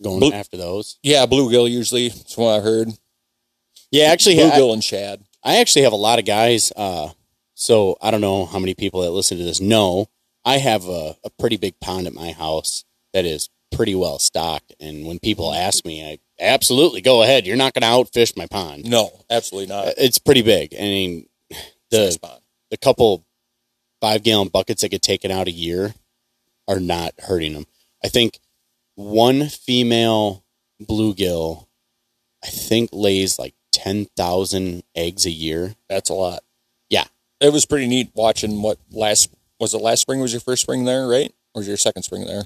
[0.02, 0.98] going Blue- after those?
[1.02, 2.08] Yeah, bluegill usually.
[2.08, 2.88] That's what I heard.
[3.92, 5.22] Yeah, actually, I, Bluegill and shad.
[5.44, 6.72] I actually have a lot of guys.
[6.76, 7.10] Uh,
[7.54, 10.06] so I don't know how many people that listen to this know.
[10.44, 14.72] I have a, a pretty big pond at my house that is pretty well stocked.
[14.80, 17.46] And when people ask me, I absolutely go ahead.
[17.46, 18.88] You're not going to outfish my pond.
[18.88, 19.94] No, absolutely Uh, not.
[19.98, 20.74] It's pretty big.
[20.74, 21.26] I mean,
[21.90, 22.18] the
[22.70, 23.24] the couple
[24.00, 25.94] five gallon buckets that get taken out a year
[26.68, 27.66] are not hurting them.
[28.04, 28.38] I think
[28.94, 30.44] one female
[30.82, 31.66] bluegill,
[32.44, 35.74] I think lays like ten thousand eggs a year.
[35.88, 36.42] That's a lot.
[36.88, 37.04] Yeah.
[37.40, 40.84] It was pretty neat watching what last was it last spring was your first spring
[40.84, 41.32] there, right?
[41.54, 42.44] Or was your second spring there?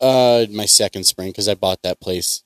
[0.00, 2.42] Uh, my second spring because I bought that place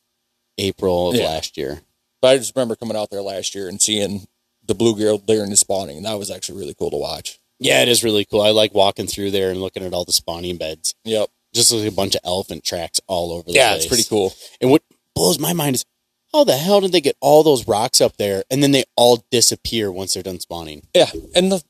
[0.58, 1.24] April of Yeah.
[1.24, 1.82] last year.
[2.20, 4.26] But I just remember coming out there last year and seeing
[4.70, 7.38] the bluegill during the spawning, and that was actually really cool to watch.
[7.58, 8.40] Yeah, it is really cool.
[8.40, 10.94] I like walking through there and looking at all the spawning beds.
[11.04, 11.28] Yep.
[11.54, 13.82] Just like a bunch of elephant tracks all over the Yeah, place.
[13.84, 14.32] it's pretty cool.
[14.60, 14.82] And what
[15.14, 15.84] blows my mind is
[16.32, 19.24] how the hell did they get all those rocks up there and then they all
[19.30, 20.86] disappear once they're done spawning?
[20.94, 21.62] Yeah, and the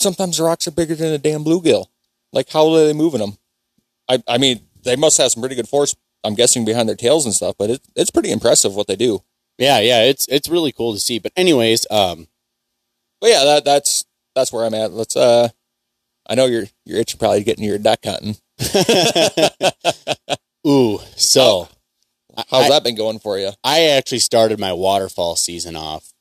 [0.00, 1.86] sometimes the rocks are bigger than a damn bluegill.
[2.32, 3.38] Like how are they moving them?
[4.08, 5.96] I I mean, they must have some pretty good force.
[6.22, 9.22] I'm guessing behind their tails and stuff, but it, it's pretty impressive what they do.
[9.58, 11.18] Yeah, yeah, it's it's really cool to see.
[11.18, 12.28] But anyways, um,
[13.20, 14.92] But yeah, that that's that's where I'm at.
[14.92, 15.48] Let's uh,
[16.28, 18.36] I know you're you're itching probably getting your duck hunting.
[20.66, 21.68] ooh, so
[22.50, 23.50] How's I, that been going for you?
[23.62, 26.12] I actually started my waterfowl season off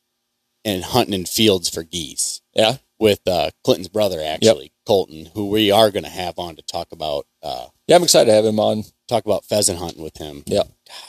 [0.63, 5.71] and hunting in fields for geese Yeah, with uh, Clinton's brother, actually Colton, who we
[5.71, 8.59] are going to have on to talk about uh, yeah, I'm excited to have him
[8.59, 8.83] on.
[9.15, 10.43] Talk about pheasant hunting with him.
[10.45, 10.63] Yeah.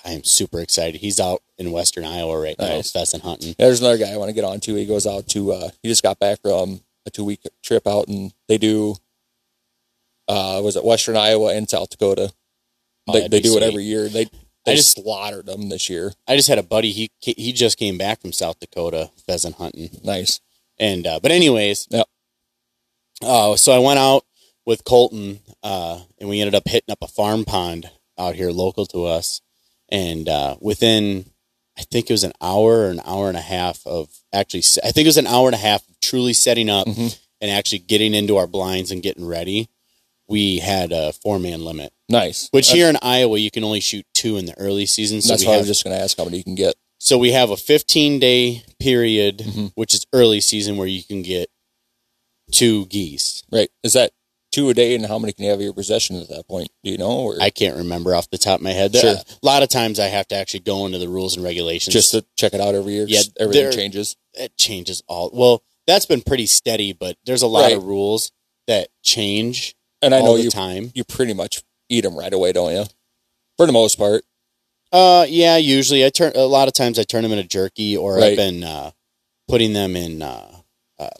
[0.04, 1.00] I am super excited.
[1.00, 2.90] He's out in western Iowa right now, Nice.
[2.92, 3.50] pheasant hunting.
[3.58, 4.74] Yeah, there's another guy I want to get on to.
[4.74, 8.08] He goes out to uh he just got back from a two week trip out
[8.08, 8.96] and they do
[10.28, 12.32] uh was it Western Iowa and South Dakota.
[13.06, 14.08] Oh, They that'd they do it every year.
[14.08, 14.24] They
[14.64, 16.12] they I just- slaughtered them this year.
[16.26, 16.90] I just had a buddy.
[16.92, 20.40] He he just came back from South Dakota pheasant hunting, Nice.
[20.78, 22.08] and uh, but anyways, Yep.
[23.22, 24.24] Uh, so I went out
[24.66, 28.86] with Colton, uh, and we ended up hitting up a farm pond out here local
[28.86, 29.40] to us,
[29.90, 31.26] and uh, within
[31.76, 34.92] I think it was an hour or an hour and a half of actually, I
[34.92, 37.18] think it was an hour and a half of truly setting up Mhm.
[37.40, 39.68] and actually getting into our blinds and getting ready.
[40.28, 42.48] We had a four man limit, Nice.
[42.52, 45.20] which That's- here in Iowa you can only shoot two in the early season.
[45.20, 46.54] So that's we why I have was just going to ask how many you can
[46.54, 46.76] get.
[46.98, 49.72] so we have a 15 day period, Mhm.
[49.74, 51.50] which is early season, where you can get
[52.52, 53.42] two geese.
[53.50, 53.70] Right.
[53.82, 54.12] Is that
[54.54, 56.68] two a day, and how many can you have in your possession at that point?
[56.84, 57.10] Do you know?
[57.20, 58.94] Or I can't remember off the top of my head.
[58.94, 59.16] Sure.
[59.16, 61.92] A lot of times I have to actually go into the rules and regulations.
[61.92, 63.06] just to check it out every year.
[63.08, 64.16] Yeah, everything changes.
[64.34, 65.30] it changes all.
[65.32, 67.76] Well, that's been pretty steady, but there's a lot Right.
[67.76, 68.30] of rules
[68.66, 70.92] that change And I know you time.
[70.94, 72.84] you pretty much eat them right away, don't you?
[73.56, 74.24] For the most part.
[74.92, 78.14] Uh, yeah, usually I turn a lot of times I turn them into jerky, or
[78.16, 78.30] Right.
[78.30, 78.92] I've been uh,
[79.48, 80.56] putting them in uh,
[80.98, 81.10] uh,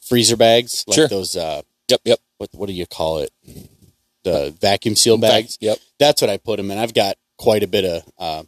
[0.00, 1.08] freezer bags, like Sure.
[1.08, 1.36] those.
[1.36, 2.00] Uh, Yep.
[2.04, 2.20] Yep.
[2.42, 3.30] What what do you call it?
[4.24, 5.58] The vacuum seal bags.
[5.60, 5.78] Yep.
[5.98, 6.78] That's what I put them in.
[6.78, 8.02] I've got quite a bit of.
[8.18, 8.42] Uh,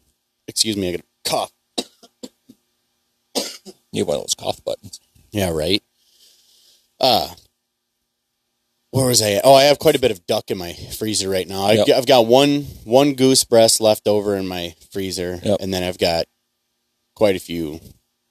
[0.48, 1.52] excuse me, I got a cough.
[3.92, 5.00] You have one of those cough buttons.
[5.30, 5.82] Yeah, right.
[7.00, 7.28] Uh
[8.90, 9.32] where was I?
[9.32, 9.42] At?
[9.44, 11.64] Oh, I have quite a bit of duck in my freezer right now.
[11.64, 11.86] I've, Yep.
[11.88, 15.58] got, I've got one one goose breast left over in my freezer, Yep.
[15.60, 16.26] and then I've got
[17.16, 17.80] quite a few,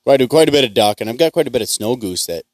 [0.06, 1.98] quite a, quite a bit of duck, and I've got quite a bit of snow
[1.98, 2.46] goose that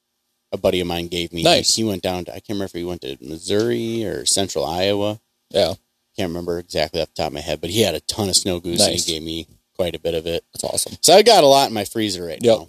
[0.52, 1.44] a buddy of mine gave me.
[1.44, 1.76] Nice.
[1.76, 4.66] He, he went down to I can't remember if he went to Missouri or Central
[4.66, 5.20] Iowa.
[5.50, 5.74] Yeah.
[6.18, 8.36] Can't remember exactly off the top of my head, but he had a ton of
[8.36, 10.44] snow goose, and he gave me quite a bit of it.
[10.54, 10.98] That's awesome.
[11.02, 12.60] So I got a lot in my freezer right Yep.
[12.60, 12.68] now.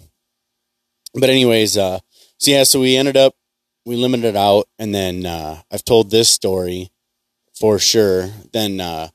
[1.15, 1.99] But anyways, uh,
[2.37, 3.35] so yeah, so we ended up
[3.85, 6.91] we limited it out, and then uh, I've told this story
[7.59, 8.29] for sure.
[8.53, 9.09] Then uh,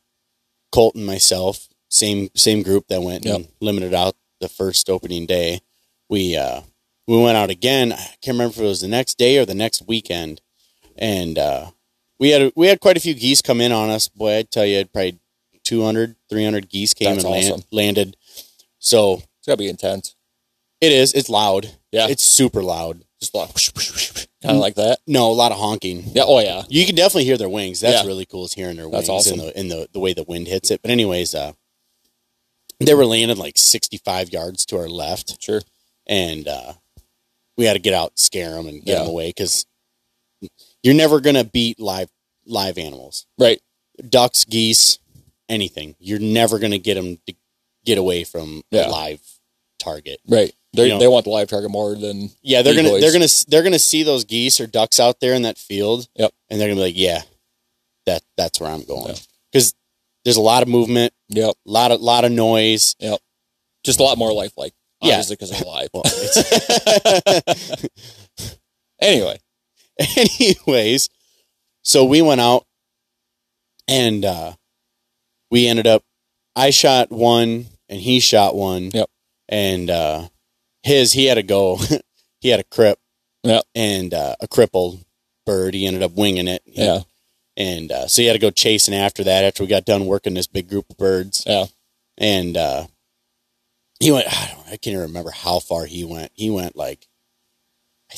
[0.72, 5.60] Colt and myself, same same group that went and limited out the first opening day.
[6.10, 6.60] We uh,
[7.06, 7.92] we went out again.
[7.92, 10.40] I can't remember if it was the next day or the next weekend,
[10.96, 11.70] and uh,
[12.18, 14.08] we had we had quite a few geese come in on us.
[14.08, 15.18] Boy, I'd tell you, probably
[15.64, 18.16] 200, 300 geese came That's and land, landed.
[18.78, 20.14] So It's gotta be intense.
[20.80, 21.12] it is.
[21.14, 21.72] It's loud.
[21.92, 22.06] Yeah.
[22.08, 23.02] It's super loud.
[23.20, 23.48] Just like
[24.42, 24.98] kind of like that.
[25.06, 26.04] No, a lot of honking.
[26.14, 26.24] Yeah.
[26.26, 26.62] Oh yeah.
[26.68, 27.80] You can definitely hear their wings.
[27.80, 28.06] That's Yeah.
[28.06, 29.40] really cool is hearing their wings That's awesome.
[29.40, 30.82] and the in the, the way the wind hits it.
[30.82, 31.52] But anyways, uh
[32.78, 35.62] they were landing like sixty five yards to our left, Sure.
[36.06, 36.74] and uh
[37.56, 38.98] we had to get out, scare them, and get Yeah.
[39.00, 39.64] them away because
[40.82, 42.10] you're never gonna beat live
[42.44, 43.60] live animals, Right.
[44.08, 44.98] ducks, geese,
[45.48, 45.96] anything.
[45.98, 47.34] You're never gonna get them to
[47.84, 48.88] get away from Yeah.
[48.88, 49.20] a live
[49.78, 50.20] target.
[50.26, 50.54] Right.
[50.72, 53.00] They You know- they want the live target more than Yeah, they're gonna Decoys.
[53.00, 56.08] they're gonna they're gonna see those geese or ducks out there in that field.
[56.16, 56.34] Yep.
[56.50, 57.22] And they're gonna be like, yeah,
[58.04, 59.20] that that's where I'm going Yeah.
[59.50, 59.72] because
[60.24, 61.54] there's a lot of movement, yep.
[61.66, 62.94] a lot of lot of noise.
[63.00, 63.20] Yep.
[63.84, 64.74] Just a lot more lifelike.
[65.00, 65.14] Yeah.
[65.14, 65.88] Obviously because they're live.
[65.92, 66.04] Well,
[69.00, 69.38] Anyway.
[70.16, 71.08] anyways,
[71.82, 72.66] so we went out
[73.88, 74.52] and uh,
[75.50, 76.02] we ended up.
[76.54, 78.90] I shot one and he shot one.
[78.92, 79.10] Yep.
[79.48, 80.28] And uh,
[80.82, 81.78] his he had to go.
[82.40, 82.98] he had a crip.
[83.42, 83.64] Yep.
[83.74, 85.04] And uh, a crippled
[85.44, 85.74] bird.
[85.74, 86.62] He ended up winging it.
[86.66, 87.00] Yeah.
[87.56, 90.34] And uh, so he had to go chasing after that after we got done working
[90.34, 91.44] this big group of birds.
[91.46, 91.66] Yeah.
[92.18, 92.86] And uh,
[94.00, 96.32] he went, I, don't, I can't even remember how far he went.
[96.34, 97.06] He went like,
[98.12, 98.16] I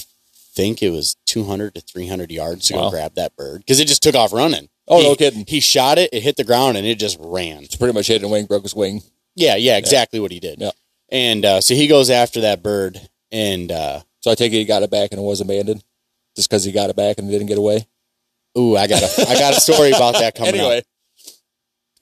[0.55, 2.85] think it was 200 to 300 yards to Wow.
[2.85, 4.69] go grab that bird because it just took off running.
[4.89, 5.45] Oh, He- no kidding.
[5.47, 7.63] He shot it, it hit the ground, and it just ran.
[7.63, 9.03] It's pretty much hit and wing, broke his wing.
[9.35, 10.61] Yeah, yeah, exactly what he did.
[10.61, 10.71] Yeah.
[11.11, 14.65] And uh, so he goes after that bird, and uh, So I take it he
[14.65, 15.85] got it back and it was abandoned.
[16.37, 17.87] Just because he got it back and it didn't get away.
[18.57, 20.61] ooh, I got a, I got a story about that coming up.
[20.61, 20.83] anyway.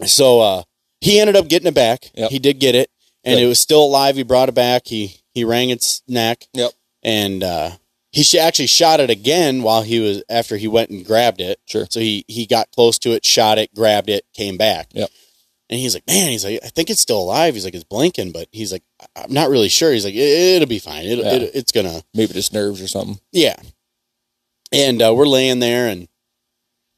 [0.05, 0.63] So uh,
[1.01, 2.11] he ended up getting it back.
[2.15, 2.31] Yep.
[2.31, 2.91] He did get it,
[3.27, 4.17] and it was still alive.
[4.17, 4.87] He brought it back.
[4.87, 6.45] He he rang its neck.
[6.55, 6.73] Yep.
[7.03, 7.71] And uh,
[8.11, 11.61] he actually shot it again while he was after he went and grabbed it.
[11.67, 11.87] Sure.
[11.91, 14.89] So he he got close to it, shot it, grabbed it, came back.
[14.93, 15.11] Yep.
[15.69, 17.55] And he's like, man, he's like, I think it's still alive.
[17.55, 18.85] He's like, it's blinking, but he's like,
[19.17, 19.93] I'm not really sure.
[19.93, 21.05] He's like, it, will be fine.
[21.05, 21.35] It'll, Yeah.
[21.35, 23.19] it, it's gonna, Maybe just nerves or something.
[23.33, 23.57] yeah.
[24.73, 26.09] And uh, we're laying there, and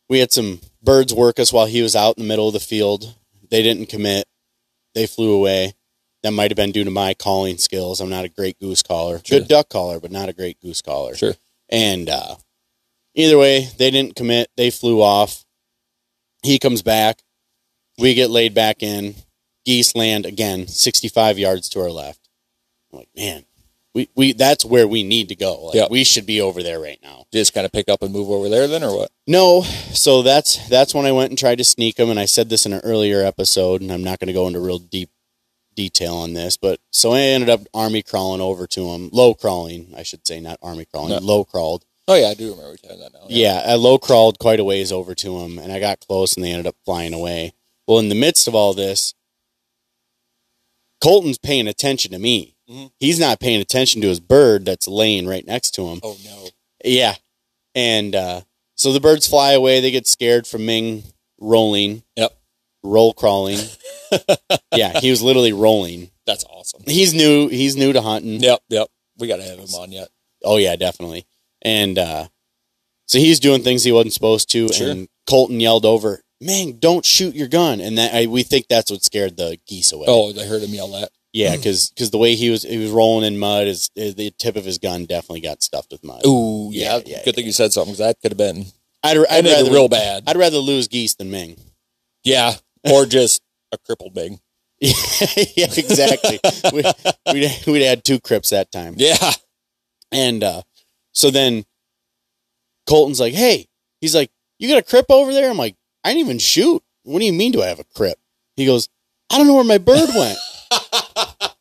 [0.08, 2.60] we had some birds work us while he was out in the middle of the
[2.60, 3.14] field.
[3.50, 4.26] They didn't commit.
[4.94, 5.74] They flew away.
[6.28, 8.02] That might have been due to my calling skills.
[8.02, 9.22] I'm not a great goose caller.
[9.24, 9.38] Sure.
[9.38, 11.14] Good duck caller, but not a great goose caller.
[11.14, 11.32] Sure.
[11.70, 12.34] And uh,
[13.14, 14.50] either way, they didn't commit.
[14.54, 15.46] They flew off.
[16.42, 17.22] He comes back.
[17.96, 19.14] We get laid back in.
[19.64, 22.28] Geese land again, 65 yards to our left.
[22.92, 23.46] I'm like, man,
[23.94, 25.64] we we, that's where we need to go.
[25.64, 25.90] Like, Yep.
[25.90, 27.24] we should be over there right now.
[27.32, 29.10] Just kind of pick up and move over there then, or what?
[29.26, 32.50] No, so that's that's when I went and tried to sneak them, and I said
[32.50, 35.08] this in an earlier episode, and I'm not going to go into real deep
[35.78, 39.94] detail on this, but so I ended up army crawling over to him, low crawling,
[39.96, 41.18] I should say, not army crawling, No.
[41.20, 41.84] low crawled.
[42.08, 43.26] Oh yeah, I do remember telling that now.
[43.28, 46.44] Yeah, I low crawled quite a ways over to him, and I got close, and
[46.44, 47.52] they ended up flying away.
[47.86, 49.14] Well, in the midst of all this,
[51.00, 52.56] Colton's paying attention to me.
[52.68, 52.90] Mhm.
[52.98, 56.00] He's not paying attention to his bird that's laying right next to him.
[56.02, 56.48] Oh no.
[56.84, 57.14] Yeah.
[57.74, 58.40] And uh,
[58.74, 59.80] so the birds fly away.
[59.80, 61.04] They get scared from Ming
[61.38, 62.02] rolling.
[62.16, 62.36] Yep.
[62.82, 63.58] Roll crawling.
[64.74, 66.10] yeah, he was literally rolling.
[66.26, 66.82] That's awesome.
[66.86, 67.48] He's new.
[67.48, 68.40] He's new to hunting.
[68.40, 68.88] Yep, yep.
[69.18, 70.08] We gotta have him on yet.
[70.44, 71.26] Oh yeah, definitely.
[71.62, 72.28] And uh,
[73.06, 74.72] so he's doing things he wasn't supposed to.
[74.72, 74.90] Sure.
[74.90, 78.90] And Colton yelled over, "Ming, don't shoot your gun!" And that I, we think that's
[78.90, 80.06] what scared the geese away.
[80.08, 81.10] Oh, I heard him yell that.
[81.32, 84.54] yeah, because the way he was he was rolling in mud, is, is the tip
[84.56, 86.24] of his gun definitely got stuffed with mud.
[86.24, 87.02] Ooh, Yeah, yeah.
[87.06, 88.66] yeah, Good thing you said something because that could have been
[89.02, 90.24] I'd, I'd rather real bad.
[90.26, 91.56] I'd rather lose geese than Ming.
[92.24, 94.40] yeah, or just a crippled Bing.
[94.80, 96.38] yeah, exactly.
[96.72, 96.82] we,
[97.32, 98.94] we'd, we'd had two crips that time.
[98.96, 99.32] Yeah.
[100.12, 100.62] And uh,
[101.12, 101.64] so then
[102.88, 103.66] Colton's like, hey,
[104.00, 105.50] he's like, you got a crip over there?
[105.50, 106.82] I'm like, I didn't even shoot.
[107.02, 108.18] What do you mean, do I have a crip?
[108.56, 108.88] He goes,
[109.30, 110.38] I don't know where my bird went.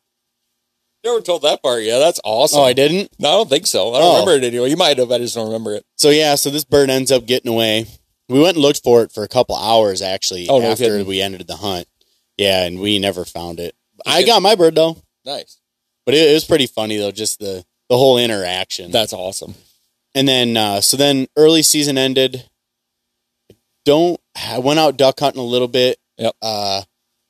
[1.04, 1.82] Never told that part.
[1.84, 2.60] Yeah, that's awesome.
[2.60, 3.10] oh, I didn't?
[3.18, 3.94] No, I don't think so.
[3.94, 4.20] I don't Oh.
[4.20, 4.68] remember it anyway.
[4.70, 5.10] You might have.
[5.12, 5.84] I just don't remember it.
[5.96, 7.86] So, yeah, so this bird ends up getting away.
[8.28, 11.06] We went and looked for it for a couple hours, actually, Oh, no after kidding.
[11.06, 11.86] we ended the hunt.
[12.36, 13.74] Yeah, and we never found it.
[14.06, 14.96] I got my bird, though.
[15.24, 15.58] Nice.
[16.04, 18.90] But it, it was pretty funny, though, just the, the whole interaction.
[18.90, 19.54] That's awesome.
[20.14, 22.44] And then, uh, so then early season ended.
[23.84, 25.98] Don't, I went out duck hunting a little bit.
[26.18, 26.34] Yep.
[26.42, 26.82] Uh,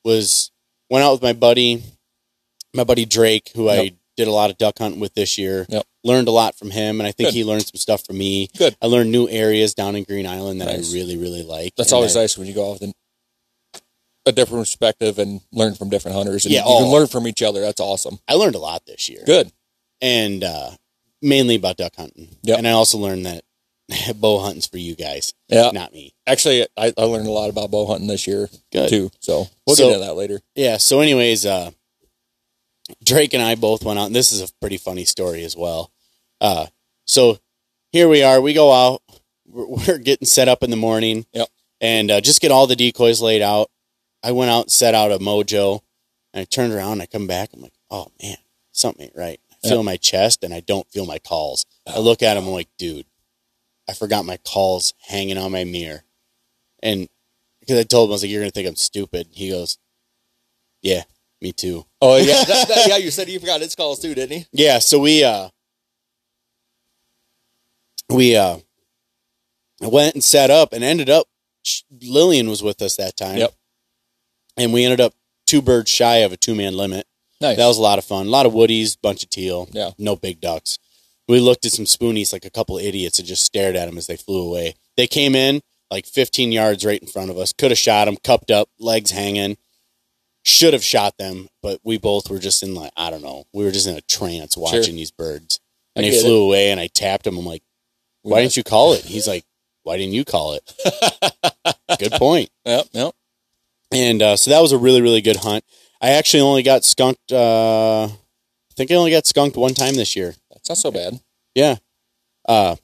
[0.03, 0.51] was,
[0.89, 1.81] went out with my buddy,
[2.73, 5.65] my buddy Drake, who I did a lot of duck hunting with this year.
[5.69, 5.85] Yep.
[6.03, 7.33] Learned a lot from him, and I think Good.
[7.33, 8.47] he learned some stuff from me.
[8.57, 8.75] Good.
[8.81, 10.91] I learned new areas down in Green Island that Nice.
[10.91, 11.75] I really, really like.
[11.75, 12.93] That's And always I- nice when you go off with
[14.25, 16.45] a different perspective and learn from different hunters.
[16.45, 16.91] And Yeah, you can oh.
[16.91, 17.61] learn from each other.
[17.61, 18.19] That's awesome.
[18.27, 19.23] I learned a lot this year.
[19.25, 19.51] Good.
[20.01, 20.71] And, uh,
[21.21, 22.29] mainly about duck hunting.
[22.43, 22.59] Yep.
[22.59, 23.43] And I also learned that
[24.15, 25.71] bow hunting's for you guys, Yeah.
[25.73, 26.13] not me.
[26.27, 28.89] Actually, I, I learned a lot about bow hunting this year Good.
[28.89, 29.11] too.
[29.19, 30.41] So we'll So- get into that later.
[30.55, 30.77] Yeah.
[30.77, 31.71] So, anyways, uh,
[33.03, 34.07] Drake and I both went out.
[34.07, 35.91] And this is a pretty funny story as well.
[36.41, 36.67] Uh,
[37.05, 37.39] so
[37.91, 38.39] here we are.
[38.41, 39.01] We go out.
[39.47, 41.25] We're, we're getting set up in the morning.
[41.33, 41.47] Yep.
[41.81, 43.69] And uh, just get all the decoys laid out.
[44.23, 45.79] I went out and set out a mojo,
[46.33, 46.93] and I turned around.
[46.93, 47.51] And I come back.
[47.53, 48.35] I'm like, oh man,
[48.73, 49.39] something ain't right.
[49.51, 49.85] I feel Yep.
[49.85, 51.65] my chest, and I don't feel my calls.
[51.87, 52.45] I look at him.
[52.45, 53.05] I'm like, dude,
[53.89, 56.03] I forgot my calls hanging on my mirror,
[56.83, 57.07] and
[57.61, 59.27] because I told him I was like, you're gonna think I'm stupid.
[59.31, 59.77] He goes,
[60.81, 61.03] yeah,
[61.41, 61.85] me too.
[62.01, 62.97] Oh yeah, that, that- yeah.
[62.97, 64.45] You said you forgot its calls too, didn't he?
[64.51, 65.49] Yeah, so we uh
[68.09, 68.57] we uh
[69.81, 71.27] went and set up and ended up
[72.01, 73.37] Lillian was with us that time.
[73.37, 73.53] Yep.
[74.57, 75.13] And we ended up
[75.45, 77.05] two birds shy of a two man limit.
[77.41, 77.57] Nice.
[77.57, 78.27] That was a lot of fun.
[78.27, 79.67] A lot of woodies, bunch of teal.
[79.71, 79.91] Yeah.
[79.97, 80.77] No big ducks.
[81.27, 84.07] We looked at some spoonies like a couple idiots and just stared at them as
[84.07, 84.73] they flew away.
[84.97, 87.53] They came in like 15 yards right in front of us.
[87.53, 89.57] Could have shot them, cupped up, legs hanging.
[90.49, 93.43] Should have shot them, but we both were just in like I don't know.
[93.53, 95.59] We were just in a trance watching these birds,
[95.95, 96.71] and I they flew away.
[96.71, 97.37] And I tapped him.
[97.37, 97.61] I'm like,
[98.23, 99.45] "Why got- didn't you call it?" He's like,
[99.83, 100.73] "Why didn't you call it?"
[101.99, 102.49] good point.
[102.65, 102.87] Yep.
[102.93, 103.13] Yep.
[103.91, 105.63] And uh, so that was a really, really good hunt.
[106.01, 107.31] I actually only got skunked.
[107.31, 110.33] Uh, I think I only got skunked one time this year.
[110.51, 111.19] That's not so bad.
[111.53, 111.75] Yeah.
[112.47, 112.75] Uh,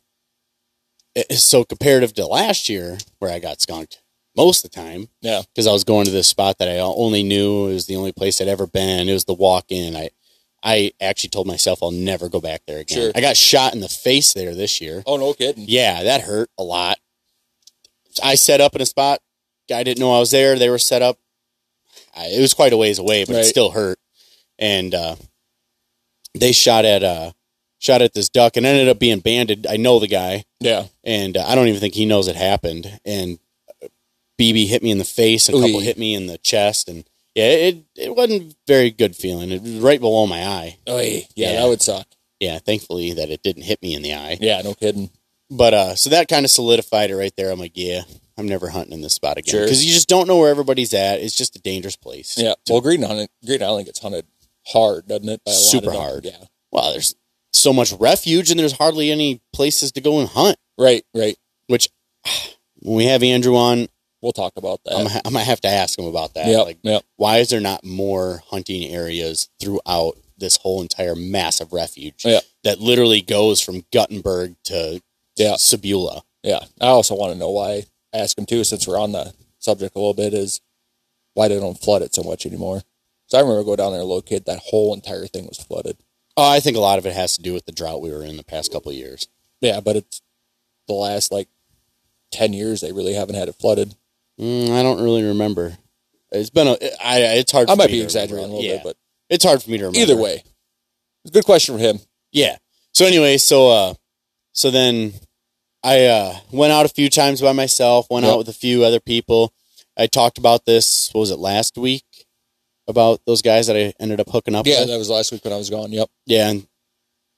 [1.16, 4.02] it- so comparative to last year, where I got skunked
[4.36, 5.42] most of the time, Yeah.
[5.54, 8.12] because I was going to this spot that I only knew it was the only
[8.12, 9.08] place I'd ever been.
[9.10, 9.96] It was the walk in.
[9.96, 10.10] I,
[10.64, 12.98] I actually told myself I'll never go back there again.
[12.98, 13.12] Sure.
[13.16, 15.04] I got shot in the face there this year.
[15.06, 15.66] Oh no kidding.
[15.68, 16.98] Yeah, that hurt a lot.
[18.24, 19.20] I set up in a spot.
[19.70, 20.58] Guy didn't know I was there.
[20.58, 21.18] They were set up.
[22.16, 24.00] I, it was quite a ways away, but it still hurt.
[24.58, 25.16] And uh,
[26.34, 27.32] they shot at uh,
[27.80, 29.68] shot at this duck and ended up being banded.
[29.68, 30.86] I know the guy, Yeah.
[31.04, 33.00] and uh, I don't even think he knows it happened.
[33.06, 33.38] And
[34.40, 37.04] BB hit me in the face, and a couple hit me in the chest, and
[37.36, 39.52] yeah, it it wasn't very good feeling.
[39.52, 40.78] It was right below my eye.
[40.88, 41.54] Oh yeah, Yeah.
[41.62, 42.08] that would suck.
[42.40, 44.38] Yeah, thankfully that it didn't hit me in the eye.
[44.42, 44.62] Yeah.
[44.62, 45.10] No kidding.
[45.50, 47.52] But uh, so that kind of solidified it right there.
[47.52, 48.02] I'm like, yeah,
[48.38, 49.62] I'm never hunting in this spot again Sure.
[49.64, 51.22] because you just don't know where everybody's at.
[51.22, 52.36] It's just a dangerous place.
[52.38, 52.56] Yeah.
[52.70, 54.26] Well, Green Island, Green Island gets hunted
[54.68, 55.42] hard, doesn't it?
[55.46, 55.96] By a lot of Super them?
[55.96, 56.26] hard.
[56.26, 56.44] Yeah.
[56.72, 57.16] Well, there's
[57.54, 60.58] so much refuge and there's hardly any places to go and hunt.
[60.78, 61.06] Right.
[61.14, 61.38] Right.
[61.68, 61.90] Which
[62.80, 63.88] when we have Andrew on,
[64.26, 64.96] We'll talk about that.
[64.96, 66.48] I'm, I might have to ask him about that.
[66.48, 66.66] Yep.
[66.66, 67.04] Like, yep.
[67.16, 72.40] why is there not more hunting areas throughout this whole entire massive refuge Yeah.
[72.64, 75.00] that literally goes from Guttenberg to
[75.36, 75.54] Yeah.
[75.58, 76.24] Sabula.
[76.42, 76.62] Yeah.
[76.82, 77.84] I also want to know why.
[78.14, 80.60] Ask him too, since we're on the subject a little bit, is
[81.36, 82.82] why they don't flood it so much anymore.
[83.28, 85.98] So I remember going down there and locate that whole entire thing was flooded.
[86.36, 88.24] Oh, I think a lot of it has to do with the drought we were
[88.24, 89.28] in the past couple of years.
[89.62, 90.24] Yeah, but it's
[90.88, 91.48] the last like
[92.32, 93.96] ten years they really haven't had it flooded.
[94.40, 95.78] Mm, I don't really remember.
[96.32, 96.78] It's been a.
[97.04, 97.68] I, it's hard.
[97.68, 98.78] For I might be exaggerating a little yeah.
[98.78, 98.98] bit, but
[99.30, 100.00] It's hard for me to remember.
[100.00, 100.44] either way,
[101.24, 102.00] it's a good question for him.
[102.32, 102.58] Yeah.
[102.94, 103.94] So anyway, so uh
[104.52, 105.14] so then
[105.84, 108.34] I uh went out a few times by myself, went Yep.
[108.34, 109.54] out with a few other people.
[109.98, 112.04] I talked about this, what was it, last week?
[112.88, 114.90] About those guys that I ended up hooking up Yeah, with.
[114.90, 115.92] that was last week when I was gone.
[115.94, 116.10] Yep.
[116.26, 116.68] Yeah, and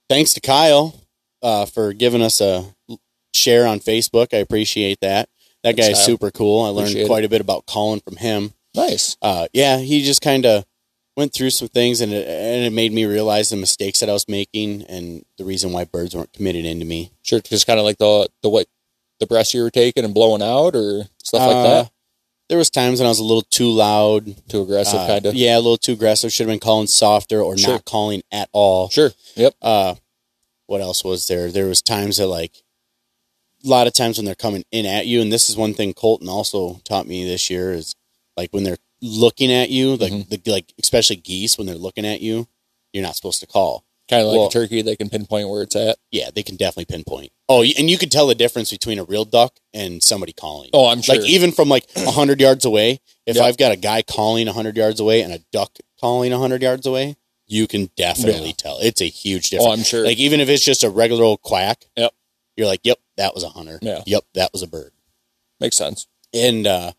[0.09, 0.99] thanks to Kyle
[1.43, 2.65] uh for giving us a
[3.33, 4.33] share on Facebook.
[4.33, 5.29] I appreciate that.
[5.75, 6.61] That guy's super cool.
[6.63, 9.17] I learned Appreciate quite a bit about calling from him Nice.
[9.21, 10.65] uh, yeah, he just kind of
[11.15, 14.13] went through some things, and it, and it made me realize the mistakes that I
[14.13, 17.11] was making, and the reason why birds weren't committed into me.
[17.23, 18.67] Sure, just kind of like the the what
[19.19, 21.91] the breaths you were taking and blowing out or stuff like Uh, that.
[22.49, 25.33] There was times when I was a little too loud, Too aggressive, uh, kind of.
[25.33, 26.31] Yeah, a little too aggressive.
[26.31, 27.73] Should have been calling softer or Sure.
[27.73, 28.89] not calling at all.
[28.89, 29.11] Sure.
[29.35, 29.55] Yep.
[29.61, 29.95] Uh,
[30.67, 31.51] what else was there?
[31.51, 32.61] There was times that like
[33.69, 36.29] lot of times when they're coming in at you, and this is one thing Colton
[36.29, 37.95] also taught me this year is
[38.35, 40.29] like when they're looking at you, like Mhm.
[40.43, 42.47] the like especially geese when they're looking at you,
[42.93, 43.83] you're not supposed to call.
[44.09, 45.97] Kind of like Well- a turkey, they can pinpoint where it's at.
[46.11, 47.31] Yeah, they can definitely pinpoint.
[47.49, 50.69] Oh, and you can tell the difference between a real duck and somebody calling.
[50.73, 51.15] Oh, I'm sure.
[51.15, 53.45] Like even from like a hundred yards away, if Yep.
[53.45, 56.61] I've got a guy calling a hundred yards away and a duck calling a hundred
[56.61, 58.53] yards away, you can definitely Yeah.
[58.57, 58.79] tell.
[58.79, 59.65] It's a huge difference.
[59.67, 59.79] oh, difference.
[59.79, 60.05] I'm sure.
[60.05, 62.13] Like even if it's just a regular old quack, Yep.
[62.55, 63.79] you're like, yep, that was a hunter.
[63.81, 64.01] Yeah.
[64.05, 64.91] Yep, that was a bird.
[65.59, 66.07] Makes sense.
[66.33, 66.91] And uh,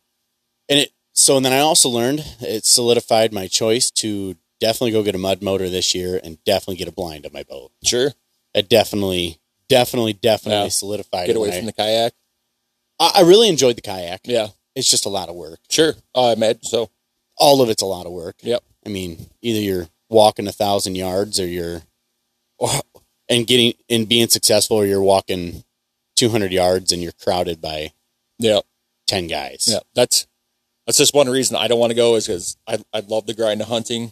[0.69, 5.03] and it so and then I also learned it solidified my choice to definitely go
[5.03, 7.71] get a mud motor this year and definitely get a blind on my boat.
[7.85, 8.13] Sure.
[8.55, 10.69] It definitely, definitely, definitely Yeah.
[10.71, 11.27] solidified.
[11.29, 12.13] Get away from I- the kayak.
[12.99, 14.23] I, I really enjoyed the kayak.
[14.25, 14.49] Yeah.
[14.75, 15.61] It's just a lot of work.
[15.71, 15.95] Sure.
[16.15, 16.91] I imagine so.
[17.37, 18.37] All of it's a lot of work.
[18.43, 18.63] Yep.
[18.85, 21.83] I mean, either you're walking a thousand yards or you're,
[22.59, 22.71] or,
[23.29, 25.63] and getting and being successful, or you're walking
[26.19, 27.93] two hundred yards and you're crowded by
[28.39, 28.61] Yeah.
[29.07, 29.67] ten guys.
[29.71, 29.81] Yeah.
[29.95, 30.27] That's
[30.87, 33.35] that's just one reason I don't want to go is because I I love the
[33.35, 34.11] grind of hunting,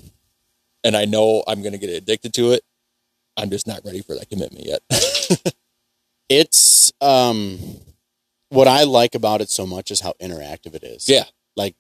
[0.85, 2.63] and I know I'm going to get addicted to it.
[3.37, 4.81] I'm just not ready for that commitment yet.
[6.29, 7.59] It's um,
[8.49, 11.09] what I like about it so much is how interactive it is.
[11.09, 11.25] yeah.
[11.55, 11.77] like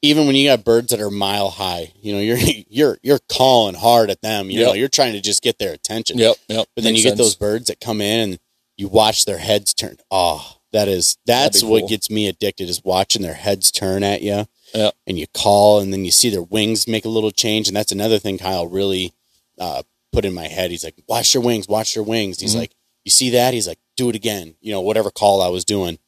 [0.00, 3.74] even when you got birds that are mile high, you know, you're you're you're calling
[3.74, 4.48] hard at them.
[4.48, 6.16] You know, you're trying to just get their attention.
[6.18, 6.36] Yep.
[6.48, 6.66] Yep.
[6.74, 7.26] But then Makes you get sense.
[7.26, 8.38] those birds that come in and
[8.78, 9.98] you watch their heads turn.
[10.10, 11.88] Oh, that is that's That'd what cool.
[11.88, 14.46] gets me addicted is watching their heads turn at you.
[14.74, 14.94] Yep.
[15.06, 17.92] And you call and then you see their wings make a little change and that's
[17.92, 19.12] another thing Kyle really
[19.58, 20.70] uh, put in my head.
[20.70, 22.58] He's like, "Watch your wings, watch your wings." He's Mhm.
[22.60, 22.72] like,
[23.04, 25.98] "You see that?" He's like, "Do it again." You know, whatever call I was doing.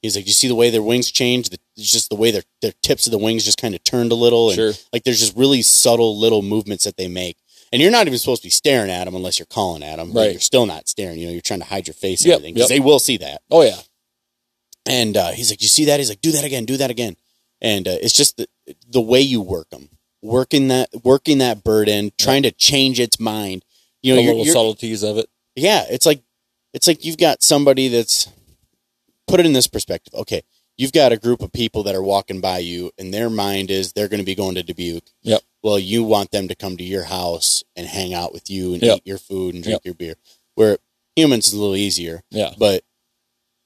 [0.00, 1.48] He's like, "You see the way their wings change?
[1.50, 4.12] The, it's just the way their their tips of the wings just kind of turned
[4.12, 4.72] a little and Sure.
[4.92, 7.36] like there's just really subtle little movements that they make.
[7.74, 10.12] And you're not even supposed to be staring at them unless you're calling at them.
[10.12, 10.30] Right.
[10.30, 11.18] You're still not staring.
[11.18, 12.76] You know, you're trying to hide your face and Yep, everything because yep.
[12.76, 13.42] they will see that.
[13.50, 13.80] Oh yeah.
[14.86, 16.66] And uh, he's like, "You see that?" He's like, "Do that again.
[16.66, 17.16] Do that again."
[17.60, 18.46] And uh, it's just the
[18.88, 19.88] the way you work them,
[20.22, 23.64] working that working that bird in, trying to change its mind.
[24.02, 25.28] You know, the little subtleties of it.
[25.56, 26.22] yeah, it's like
[26.74, 28.28] it's like you've got somebody that's
[29.26, 30.14] put it in this perspective.
[30.14, 30.42] Okay,
[30.76, 33.92] you've got a group of people that are walking by you, and their mind is
[33.92, 35.04] they're going to be going to Dubuque.
[35.22, 35.42] Yep.
[35.62, 38.82] Well, you want them to come to your house and hang out with you and
[38.82, 38.96] Yep.
[38.98, 40.16] eat your food and drink your beer.
[40.56, 40.78] Where
[41.16, 42.52] humans is a little easier, Yeah.
[42.58, 42.84] but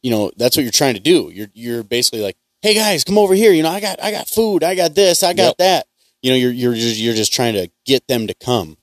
[0.02, 1.30] you know that's what you're trying to do.
[1.34, 3.52] You're you're basically like, hey guys, come over here.
[3.52, 4.62] You know, I got I got food.
[4.62, 5.22] I got this.
[5.22, 5.56] I got Yep.
[5.58, 5.86] that.
[6.22, 8.76] You know, you're you're just, you're just trying to get them to come,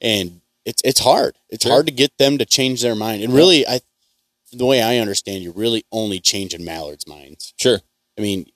[0.00, 1.36] and it's it's hard.
[1.50, 1.72] It's Sure.
[1.72, 3.22] hard to get them to change their mind.
[3.22, 3.80] And really, I
[4.52, 7.54] the way I understand, you're really only changing mallards' minds.
[7.58, 7.80] Sure.
[8.18, 8.46] I mean,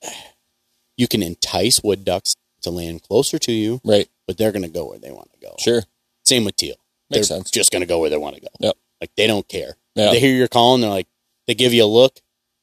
[0.96, 4.09] you can entice wood ducks to land closer to you, Right.
[4.26, 5.54] but they're going to go where they want to go.
[5.59, 5.83] Sure.
[6.24, 6.76] Same with teal.
[7.11, 7.50] Makes they're sense.
[7.50, 8.48] just going to go where they want to go.
[8.61, 8.76] Yep.
[9.00, 9.76] Like they don't care.
[9.94, 10.11] Yeah.
[10.11, 11.07] They hear your call and They're like,
[11.46, 12.18] they give you a look.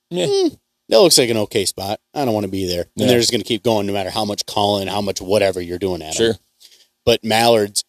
[0.09, 0.25] Yeah.
[0.27, 0.47] "Hmm,
[0.89, 1.99] that looks like an okay spot.
[2.13, 2.85] I don't want to be there.
[2.95, 3.03] Yeah.
[3.03, 5.61] And they're just going to keep going no matter how much calling, how much whatever
[5.61, 6.15] you're doing at.
[6.15, 6.33] Sure.
[7.05, 7.83] But mallards,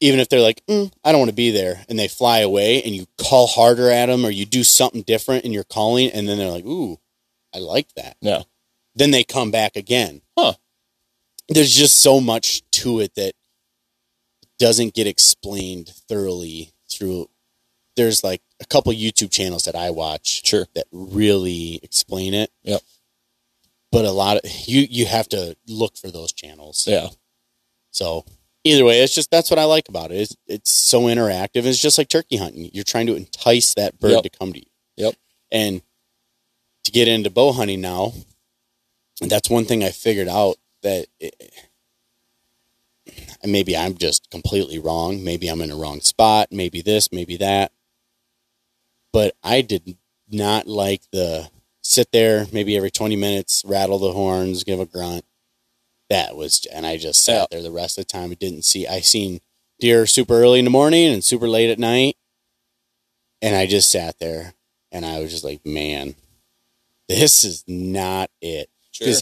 [0.00, 2.82] even if they're like, mm, I don't want to be there, and they fly away,
[2.82, 6.28] and you call harder at them, or you do something different in your calling, and
[6.28, 6.98] then they're like, Ooh,
[7.54, 8.16] I like that.
[8.20, 8.42] Yeah.
[8.94, 10.22] Then they come back again.
[10.38, 10.54] Huh.
[11.48, 13.34] There's just so much to it that
[14.58, 17.28] doesn't get explained thoroughly through.
[17.94, 20.66] There's like a couple YouTube channels that I watch Sure.
[20.74, 22.50] that really explain it.
[22.62, 22.80] Yep.
[23.92, 26.86] But a lot of you you have to look for those channels.
[26.86, 27.08] Yeah.
[27.90, 28.24] So
[28.66, 30.16] either way, it's just that's what I like about it.
[30.16, 31.64] It's, it's so interactive.
[31.64, 32.70] It's just like turkey hunting.
[32.72, 34.22] You're trying to entice that bird Yep.
[34.24, 34.66] to come to you.
[34.96, 35.14] Yep.
[35.52, 35.82] And
[36.84, 38.12] to get into bow hunting now,
[39.20, 41.34] that's one thing I figured out that it,
[43.42, 45.22] and maybe I'm just completely wrong.
[45.22, 46.48] Maybe I'm in a wrong spot.
[46.50, 47.72] Maybe this, maybe that.
[49.12, 49.96] But I did
[50.28, 51.50] not like the
[51.82, 55.24] sit there maybe every 20 minutes, rattle the horns, give a grunt.
[56.10, 58.30] That was, and I just sat there the rest of the time.
[58.30, 59.40] I didn't see, I seen
[59.80, 62.16] deer super early in the morning and super late at night.
[63.42, 64.54] And I just sat there
[64.92, 66.14] and I was just like, man,
[67.08, 68.70] this is not it.
[68.92, 69.12] Sure.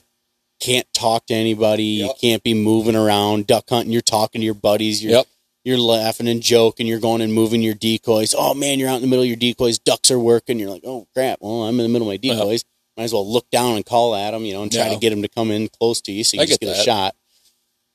[0.61, 1.85] Can't talk to anybody.
[1.85, 3.93] You can't be moving around, duck hunting.
[3.93, 5.03] You're talking to your buddies.
[5.03, 5.27] You're, Yep.
[5.65, 6.87] you're laughing and joking.
[6.87, 8.35] You're going and moving your decoys.
[8.39, 9.79] Oh man, you're out in the middle of your decoys.
[9.79, 10.59] Ducks are working.
[10.59, 11.39] You're like, oh crap.
[11.41, 12.65] Well, I'm in the middle of my decoys.
[12.97, 14.95] Might as well look down and call at them, you know, and try Yeah.
[14.95, 16.79] to get them to come in close to you so you I just get get,
[16.79, 17.17] a shot.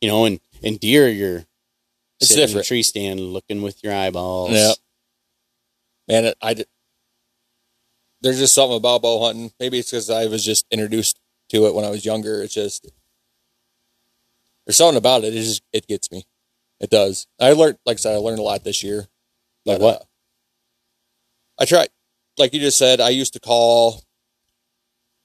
[0.01, 1.45] You know, and and deer, you're
[2.19, 2.67] It's sitting in a different.
[2.67, 4.51] tree stand looking with your eyeballs.
[4.51, 4.75] Yep.
[6.09, 6.67] Man, it, I did,
[8.21, 9.51] there's just something about bow hunting.
[9.59, 11.19] Maybe it's because I was just introduced
[11.49, 12.41] to it when I was younger.
[12.43, 12.89] It's just
[14.65, 15.33] there's something about it.
[15.33, 16.25] It just it gets me.
[16.81, 17.27] It does.
[17.39, 19.07] I learned, like I said, I learned a lot this year.
[19.65, 20.01] Like But, what?
[20.01, 20.05] uh,
[21.61, 21.89] I tried,
[22.37, 23.01] like you just said.
[23.01, 24.01] I used to call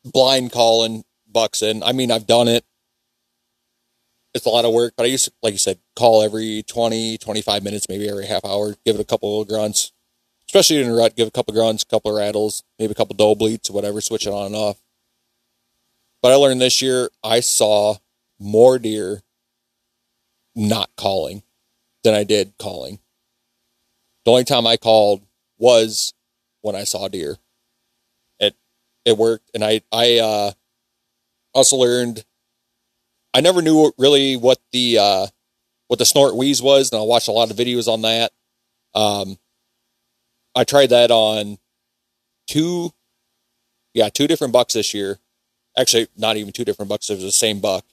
[0.04, 1.82] blind calling bucks in.
[1.82, 2.64] I mean, I've done it.
[4.34, 7.18] It's a lot of work, but I used to, like you said, call every 20,
[7.18, 9.92] 25 minutes, maybe every half hour, give it a couple of grunts,
[10.48, 13.14] especially in a rut, give a couple grunts, a couple of rattles, maybe a couple
[13.14, 14.80] doe bleats or whatever, switch it on and off.
[16.20, 17.96] But I learned this year I saw
[18.40, 19.22] more deer
[20.56, 21.42] not calling
[22.02, 22.98] than I did calling.
[24.24, 25.22] The only time I called
[25.58, 26.12] was
[26.62, 27.36] when I saw deer.
[29.04, 30.52] It worked, and I I uh,
[31.52, 32.24] also learned.
[33.32, 35.26] I never knew really what the uh,
[35.88, 38.32] what the snort wheeze was, and I watched a lot of videos on that.
[38.94, 39.38] Um,
[40.54, 41.58] I tried that on
[42.46, 42.92] two,
[43.92, 45.18] yeah, two different bucks this year.
[45.76, 47.10] Actually, not even two different bucks.
[47.10, 47.84] It was the same buck.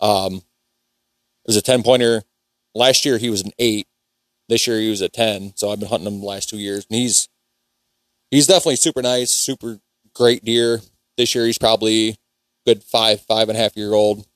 [0.00, 2.22] Um, it was a ten pointer.
[2.74, 3.88] Last year he was an eight.
[4.48, 5.52] This year he was a ten.
[5.56, 7.28] So I've been hunting him the last two years, and he's
[8.30, 9.80] he's definitely super nice, super
[10.14, 10.80] great deer.
[11.16, 12.16] This year he's probably
[12.66, 14.26] good five, five and a half year old,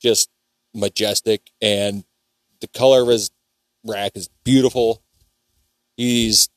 [0.00, 0.30] just
[0.74, 2.04] majestic, and
[2.60, 3.30] the color of his
[3.84, 5.02] rack is beautiful.
[5.96, 6.48] He's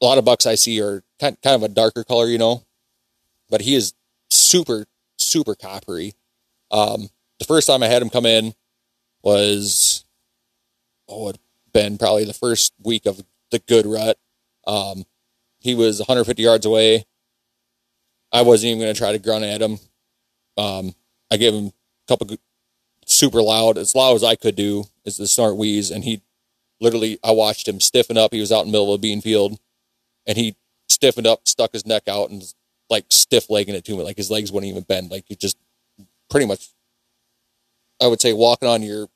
[0.00, 2.64] a lot of bucks I see are kind kind of a darker color, you know,
[3.50, 3.94] but he is
[4.30, 4.86] super
[5.18, 6.14] super coppery.
[6.70, 8.54] Um, the first time I had him come in
[9.22, 10.04] was
[11.08, 11.40] oh, it'd
[11.72, 14.18] been probably the first week of the good rut.
[14.66, 15.04] Um,
[15.60, 17.04] he was 150 yards away.
[18.32, 19.78] I wasn't even going to try to grunt at him.
[20.56, 20.94] Um,
[21.30, 21.72] I gave him a
[22.08, 22.36] couple
[23.06, 26.20] super loud, as loud as I could do, is the snort wheeze, and he
[26.80, 28.32] literally, I watched him stiffen up.
[28.32, 29.58] He was out in the middle of a bean field,
[30.26, 30.56] and he
[30.88, 32.42] stiffened up, stuck his neck out, and
[32.90, 35.56] like stiff legging it to me, like his legs wouldn't even bend, like he just
[36.30, 36.68] pretty much,
[38.02, 39.08] I would say, walking on your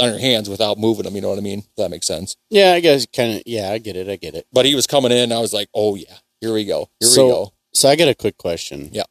[0.00, 1.14] on your hands without moving them.
[1.16, 1.60] You know what I mean?
[1.60, 2.36] If that makes sense.
[2.50, 3.42] Yeah, I guess kind of.
[3.46, 4.08] Yeah, I get it.
[4.08, 4.46] I get it.
[4.52, 5.32] But he was coming in.
[5.32, 6.88] I was like, oh yeah, here we go.
[7.00, 7.52] Here So- we go.
[7.78, 8.90] So I got a quick question.
[8.92, 9.04] Yeah.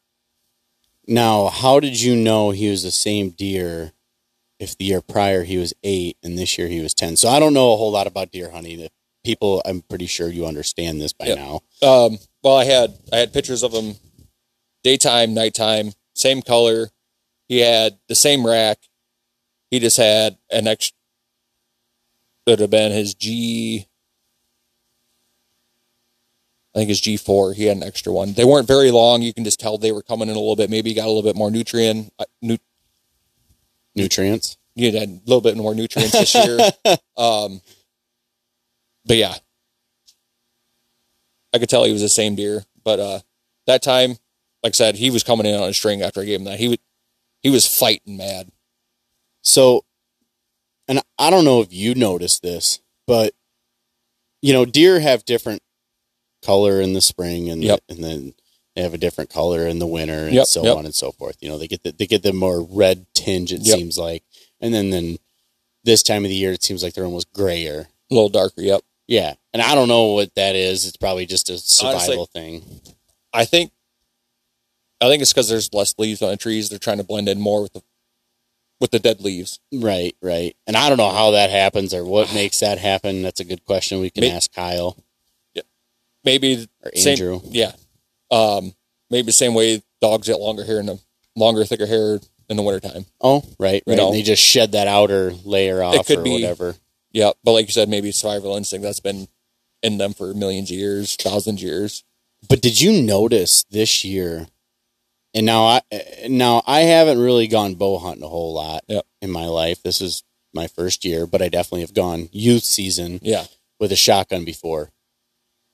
[1.07, 3.93] Now, how did you know he was the same deer
[4.59, 7.15] if the year prior he was eight and this year he was 10?
[7.15, 8.81] So I don't know a whole lot about deer hunting.
[8.81, 8.91] If
[9.23, 11.37] people, I'm pretty sure you understand this by Yep.
[11.37, 11.61] now.
[11.81, 13.95] Um, well, I had I had pictures of him,
[14.83, 16.89] daytime, nighttime, same color.
[17.47, 18.79] He had the same rack.
[19.71, 20.93] He just had an extra.
[22.45, 23.87] Would have been his G.
[26.77, 27.53] I think his G four.
[27.53, 28.33] He had an extra one.
[28.33, 29.23] They weren't very long.
[29.23, 30.69] You can just tell they were coming in a little bit.
[30.69, 32.13] Maybe he got a little bit more nutrient.
[32.19, 32.59] Uh, nu-
[33.95, 34.57] Nutrients.
[34.75, 36.59] you had a little bit more nutrients this year.
[37.17, 37.61] um,
[39.07, 39.33] but yeah,
[41.51, 42.63] I could tell he was the same deer.
[42.83, 43.19] But uh,
[43.65, 44.11] that time,
[44.61, 46.59] like I said, he was coming in on a string after I gave him that.
[46.59, 46.77] He was
[47.41, 48.51] he was fighting mad.
[49.41, 49.83] So,
[50.87, 53.33] and I don't know if you noticed this, but
[54.43, 55.63] you know, deer have different
[56.47, 57.81] color in the spring, and Yep.
[57.89, 58.33] and then
[58.75, 60.77] they have a different color in the winter, and Yep, so yep.
[60.77, 61.37] on and so forth.
[61.41, 63.51] You know, they get the, they get the more red tinge.
[63.51, 63.77] It Yep.
[63.77, 64.23] seems like,
[64.61, 65.17] and then then
[65.83, 67.89] this time of the year, it seems like they're almost grayer.
[68.09, 68.61] A little darker.
[68.61, 68.81] Yep.
[69.07, 70.85] Yeah, and I don't know what that is.
[70.85, 72.81] It's probably just a survival Honestly, thing.
[73.33, 73.71] I think.
[74.99, 76.69] I think it's because there's less leaves on the trees.
[76.69, 77.83] They're trying to blend in more with the
[78.79, 79.59] with the dead leaves.
[79.71, 80.55] Right, right.
[80.67, 83.21] And I don't know how that happens or what makes that happen.
[83.21, 83.99] That's a good question.
[84.01, 84.97] We can Me- ask Kyle
[86.27, 87.41] Maybe or same- Andrew.
[87.45, 87.71] Yeah.
[88.31, 88.73] Um,
[89.09, 90.99] maybe the same way dogs get longer hair and the
[91.35, 92.19] longer, thicker hair
[92.49, 93.05] in the wintertime.
[93.21, 93.97] Oh, right, You right.
[93.97, 94.11] know.
[94.11, 96.75] They just shed that outer layer off it could or be- whatever.
[97.11, 99.27] Yeah, but like you said, maybe survival instinct that's been
[99.81, 102.03] in them for millions of years, thousands of years.
[102.47, 104.47] But did you notice this year?
[105.33, 105.81] And now I
[106.27, 109.05] now I haven't really gone bow hunting a whole lot Yep.
[109.21, 109.81] in my life.
[109.83, 110.23] This is
[110.53, 113.45] my first year, but I definitely have gone youth season Yeah,
[113.79, 114.91] with a shotgun before.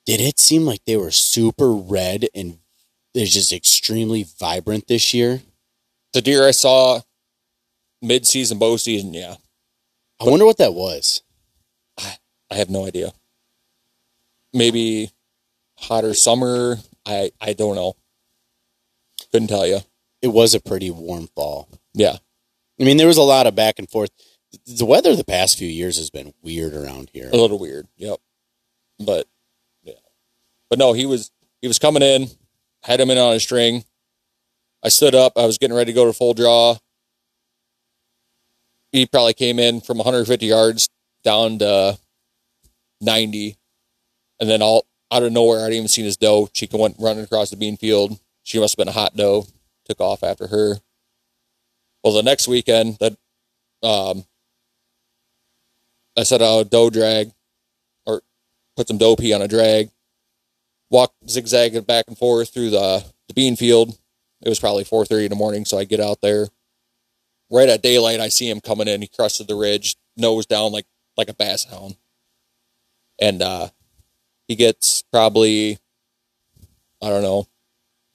[0.06, 2.58] Did it seem like they were super red and
[3.14, 5.42] they're just extremely vibrant this year?
[6.14, 7.00] the deer I saw
[8.00, 9.12] mid-season bow season.
[9.12, 9.34] Yeah,
[10.20, 11.22] I wonder what that was.
[11.98, 12.16] I
[12.52, 13.12] have no idea.
[14.52, 15.10] Maybe
[15.76, 16.76] hotter summer.
[17.04, 17.96] I I don't know.
[19.32, 19.80] Couldn't tell you.
[20.22, 21.68] It was a pretty warm fall.
[21.92, 22.16] Yeah,
[22.80, 24.10] I mean, there was a lot of back and forth.
[24.66, 27.28] The weather the past few years has been weird around here.
[27.32, 27.88] a little weird.
[27.96, 28.18] Yep.
[29.04, 29.26] But.
[30.70, 32.28] But no, he was he was coming in,
[32.82, 33.84] had him in on a string.
[34.82, 36.76] I stood up, I was getting ready to go to full draw.
[38.92, 40.88] He probably came in from 150 yards
[41.24, 41.98] down to
[43.00, 43.56] 90.
[44.40, 46.48] And then all out of nowhere, I didn't even see his doe.
[46.52, 48.18] She went running across the bean field.
[48.42, 49.46] She must have been a hot doe.
[49.86, 50.76] Took off after her.
[52.02, 53.16] Well, the next weekend, that
[53.82, 54.24] um,
[56.16, 57.32] I set out a doe drag
[58.06, 58.22] or
[58.76, 59.90] put some doe pee on a drag,
[60.90, 63.98] walked zigzagging back and forth through the, the bean field.
[64.42, 66.48] It was probably 4.30 in the morning, so I get out there.
[67.50, 69.00] Right at daylight, I see him coming in.
[69.02, 71.96] He crested the ridge, nose down like like a bass hound.
[73.20, 73.68] And uh,
[74.48, 75.78] he gets probably,
[77.00, 77.46] I don't know,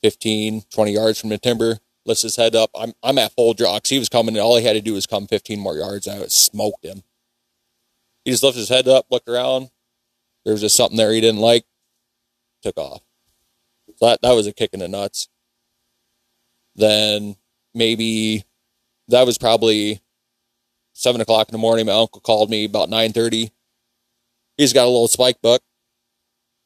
[0.03, 2.70] 15, 20 yards from the timber, lifts his head up.
[2.76, 4.41] I'm, I'm at full draw 'cause he was coming in.
[4.41, 6.07] All he had to do was come 15 more yards.
[6.07, 7.03] and I smoked him.
[8.26, 9.70] He just lifted his head up, looked around.
[10.43, 11.65] There was just something there he didn't like.
[12.62, 13.01] Took off.
[13.95, 15.30] So that, that was a kick in the nuts.
[16.76, 17.36] Then
[17.74, 18.43] maybe
[19.07, 20.01] that was probably
[20.93, 21.86] seven o'clock in the morning.
[21.86, 23.51] My uncle called me about nine thirty.
[24.57, 25.62] He's got a little spike buck.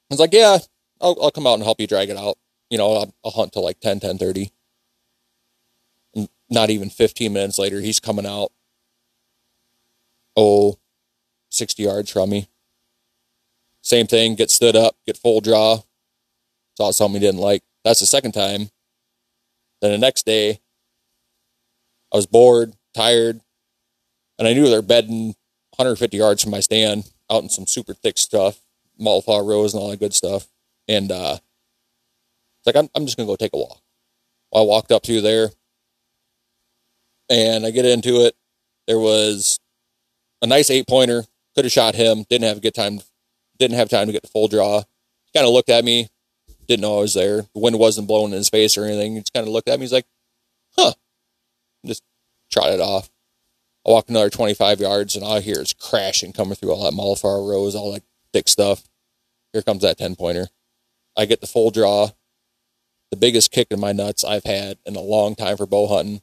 [0.09, 0.57] I was like, "Yeah,
[1.01, 2.37] I'll, I'll come out and help you drag it out.
[2.69, 4.51] You know, I'll, I'll hunt till like 10, 10.30.
[6.15, 8.51] And not even fifteen minutes later, he's coming out.
[10.35, 10.79] Oh,
[11.49, 12.47] 60 yards from me.
[13.83, 15.83] Same thing, get stood up, get full draw.
[16.77, 17.61] Saw something he didn't like.
[17.83, 18.69] That's the second time.
[19.81, 20.61] Then the next day,
[22.11, 23.41] I was bored, tired,
[24.39, 25.35] and I knew they're bedding
[25.77, 28.61] 150 yards from my stand out in some super thick stuff,
[28.99, 30.47] Malfar rows and all that good stuff.
[30.87, 33.81] And uh, it's like, I'm, I'm just going to go take a walk.
[34.55, 35.49] I walked up through there
[37.29, 38.35] and I get into it.
[38.87, 39.59] There was
[40.41, 41.23] a nice eight pointer.
[41.55, 42.25] Could have shot him.
[42.29, 43.01] Didn't have a good time.
[43.59, 44.83] Didn't have time to get the full draw.
[45.33, 46.09] Kind of looked at me.
[46.67, 47.41] Didn't know I was there.
[47.53, 49.13] The wind wasn't blowing in his face or anything.
[49.13, 49.83] He just kind of looked at me.
[49.83, 50.05] He's like,
[50.77, 50.93] huh.
[51.85, 52.03] Just
[52.51, 53.09] trotted off.
[53.85, 56.97] I walk another 25 yards and all I hear is crashing coming through all that
[56.97, 58.83] Malfar rose, all that thick stuff.
[59.51, 60.47] Here comes that 10 pointer.
[61.17, 62.09] I get the full draw.
[63.11, 66.21] The biggest kick in my nuts I've had in a long time for bow hunting.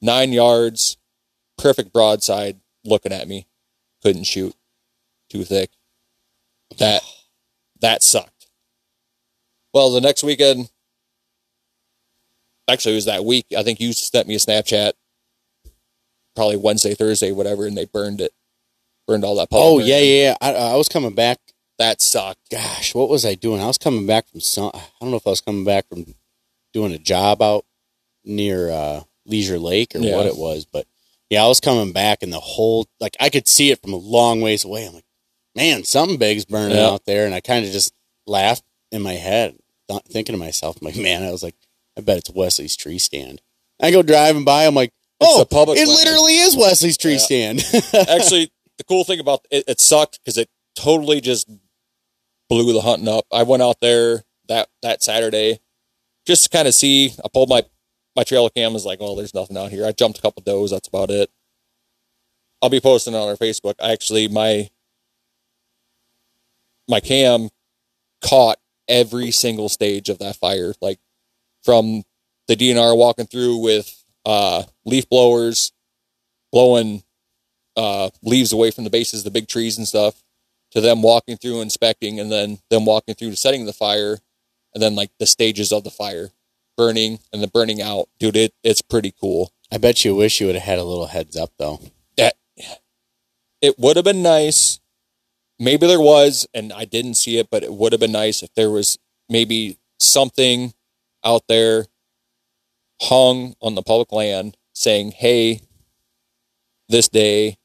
[0.00, 0.98] Nine yards,
[1.58, 3.46] perfect broadside, looking at me.
[4.02, 4.54] Couldn't shoot.
[5.30, 5.70] Too thick.
[6.78, 7.02] That
[7.80, 8.46] that sucked.
[9.72, 10.70] Well, the next weekend,
[12.68, 13.46] actually, it was that week.
[13.56, 14.92] I think you sent me a Snapchat,
[16.34, 18.32] probably Wednesday, Thursday, whatever, and they burned it,
[19.06, 19.48] burned all that.
[19.52, 20.22] Oh yeah, yeah.
[20.30, 20.36] yeah.
[20.40, 21.38] I, I was coming back.
[21.78, 22.40] that sucked.
[22.50, 23.60] Gosh, what was I doing?
[23.60, 24.70] I was coming back from some.
[24.74, 26.14] I don't know if I was coming back from
[26.72, 27.64] doing a job out
[28.24, 30.16] near uh, Leisure Lake or Yeah.
[30.16, 30.86] what it was, but
[31.30, 33.96] yeah, I was coming back and the whole like I could see it from a
[33.98, 34.86] long ways away.
[34.86, 35.04] I'm like,
[35.56, 36.86] man, something big's burning Yeah.
[36.88, 37.92] out there, and I kind of just
[38.26, 39.56] laughed in my head,
[39.88, 41.56] th- thinking to myself, I'm like, man, I was like,
[41.98, 43.40] I bet it's Wesley's tree stand.
[43.80, 45.98] I go driving by, I'm like, It's oh, the public it land.
[45.98, 47.18] literally is Wesley's tree Yeah.
[47.18, 47.64] stand.
[48.08, 51.48] Actually, the cool thing about it, it sucked because it totally just
[52.48, 53.24] blew the hunting up.
[53.32, 55.58] I went out there that that Saturday
[56.26, 57.14] just to kind of see.
[57.24, 57.64] I pulled my
[58.14, 58.74] my trailer cam.
[58.74, 59.86] Was like, oh, there's nothing out here.
[59.86, 60.70] I jumped a couple does.
[60.70, 61.30] That's about it.
[62.62, 63.74] I'll be posting it on our Facebook.
[63.80, 64.68] I actually, my
[66.88, 67.48] my cam
[68.22, 68.58] caught
[68.88, 70.98] every single stage of that fire, like
[71.64, 72.04] from
[72.48, 75.72] the DNR walking through with uh, leaf blowers,
[76.52, 77.02] blowing
[77.76, 80.22] uh, leaves away from the bases of the big trees and stuff,
[80.70, 84.18] to them walking through inspecting, and then them walking through to setting the fire,
[84.74, 86.30] and then like the stages of the fire,
[86.76, 88.08] burning and the burning out.
[88.18, 89.52] Dude, it it's pretty cool.
[89.72, 91.80] I bet you wish you would have had a little heads up though.
[92.16, 92.34] That
[93.60, 94.80] it would have been nice.
[95.58, 98.52] Maybe there was, and I didn't see it, but it would have been nice if
[98.54, 98.98] there was
[99.28, 100.74] maybe something
[101.24, 101.86] out there
[103.00, 105.60] hung on the public land saying, "Hey,
[106.88, 107.56] this day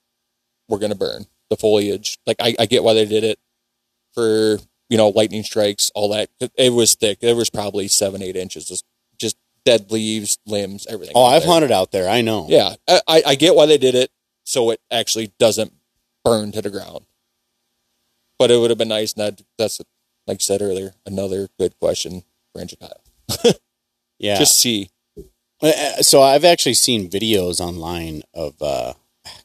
[0.69, 3.39] we're gonna burn the foliage." Like I, I get why they did it
[4.13, 6.29] for you know lightning strikes, all that.
[6.55, 7.19] It was thick.
[7.21, 8.85] It was probably seven, eight inches, just
[9.65, 11.13] dead leaves, limbs, everything.
[11.15, 11.51] Oh, I've there.
[11.51, 12.09] hunted out there.
[12.09, 12.47] I know.
[12.49, 14.11] Yeah, I I get why they did it,
[14.43, 15.73] so it actually doesn't
[16.23, 17.05] burn to the ground.
[18.41, 19.13] But it would have been nice.
[19.13, 19.79] And that, that's
[20.27, 22.23] like I said earlier, another good question
[22.53, 23.53] for Kyle.
[24.19, 24.37] Yeah.
[24.37, 24.89] Just see.
[25.63, 28.93] Uh, so I've actually seen videos online of uh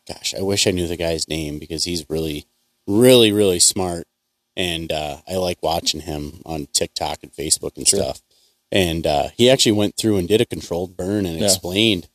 [0.06, 2.44] gosh, I wish I knew the guy's name because he's really
[2.86, 4.06] really really smart
[4.54, 8.00] and uh I like watching him on TikTok and Facebook and Sure.
[8.00, 8.20] stuff.
[8.70, 11.46] And uh he actually went through and did a controlled burn and Yeah.
[11.46, 12.08] explained.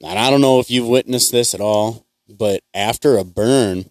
[0.00, 3.90] And I don't know if you've witnessed this at all, but after a burn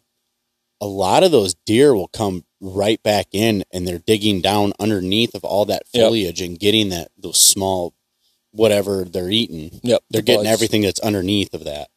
[0.86, 5.34] a lot of those deer will come right back in and they're digging down underneath
[5.34, 6.08] of all that Yep.
[6.08, 7.94] foliage and getting that those small
[8.52, 10.54] whatever they're eating Yep, they're the getting bugs.
[10.54, 11.90] everything that's underneath of that.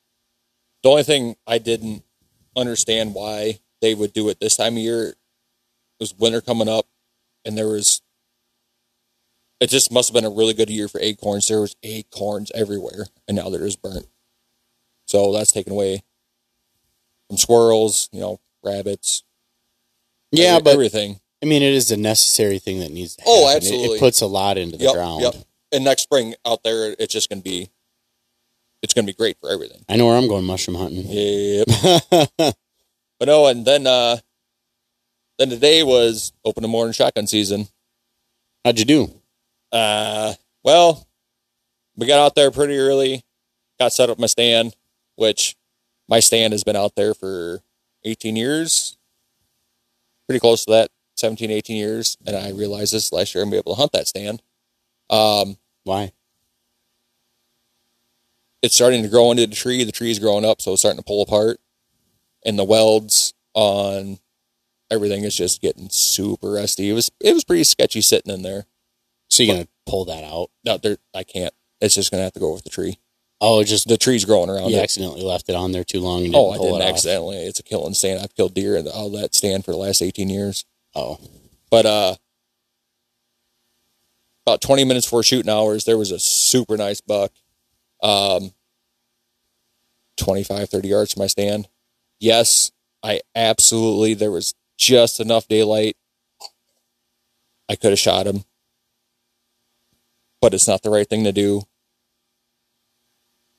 [0.82, 2.02] The only thing I didn't
[2.56, 5.14] understand why they would do it this time of year
[6.00, 6.86] was winter coming up,
[7.44, 8.00] and there was.
[9.60, 11.48] It just must have been a really good year for acorns.
[11.48, 14.06] There was acorns everywhere, and now they're just burnt.
[15.06, 16.02] So that's taken away
[17.28, 19.22] from squirrels, you know, rabbits.
[20.32, 21.20] Yeah, every- but everything.
[21.42, 23.32] I mean, it is a necessary thing that needs to happen.
[23.34, 25.22] Oh, It- It, puts a lot into the Yep, ground.
[25.22, 25.34] yep.
[25.72, 27.70] And next spring out there, it's just gonna be.
[28.82, 29.84] It's gonna be great for everything.
[29.88, 31.04] I know where I'm going mushroom hunting.
[31.08, 31.68] Yep.
[33.20, 34.18] But no, and then uh
[35.38, 37.66] then today was open and morning shotgun season.
[38.64, 39.20] How'd you do?
[39.72, 41.06] Uh well,
[41.96, 43.24] we got out there pretty early,
[43.80, 44.76] got set up my stand,
[45.16, 45.56] which
[46.08, 47.60] my stand has been out there for
[48.04, 48.96] 18 years.
[50.26, 52.16] Pretty close to that, 17, 18 years.
[52.26, 54.42] And I realized this last year I'm be able to hunt that stand.
[55.10, 56.12] Um Why?
[58.62, 59.84] it's starting to grow into the tree.
[59.84, 61.58] The tree's growing up, so it's starting to pull apart.
[62.44, 64.18] And the welds on
[64.90, 66.90] everything is just getting super rusty.
[66.90, 68.66] It was it was pretty sketchy sitting in there.
[69.28, 70.50] So you're gonna pull that out?
[70.64, 71.54] No, there I can't.
[71.80, 72.98] It's just gonna have to go with the tree.
[73.40, 74.82] Oh, just The tree's growing around you it.
[74.82, 76.88] accidentally left it on there too long and Oh, I didn't it off.
[76.90, 77.36] accidentally.
[77.36, 78.20] It's a killing stand.
[78.20, 80.64] I've killed deer in all that stand for the last eighteen years.
[80.94, 81.18] Oh,
[81.70, 82.16] But uh
[84.46, 87.30] about 20 minutes before shooting hours, there was a super nice buck.
[88.02, 88.52] Um
[90.16, 91.68] 25, 30 yards from my stand.
[92.18, 92.72] Yes,
[93.04, 95.96] I absolutely there was just enough daylight.
[97.68, 98.44] I could have shot him.
[100.40, 101.62] But it's not the right thing to do.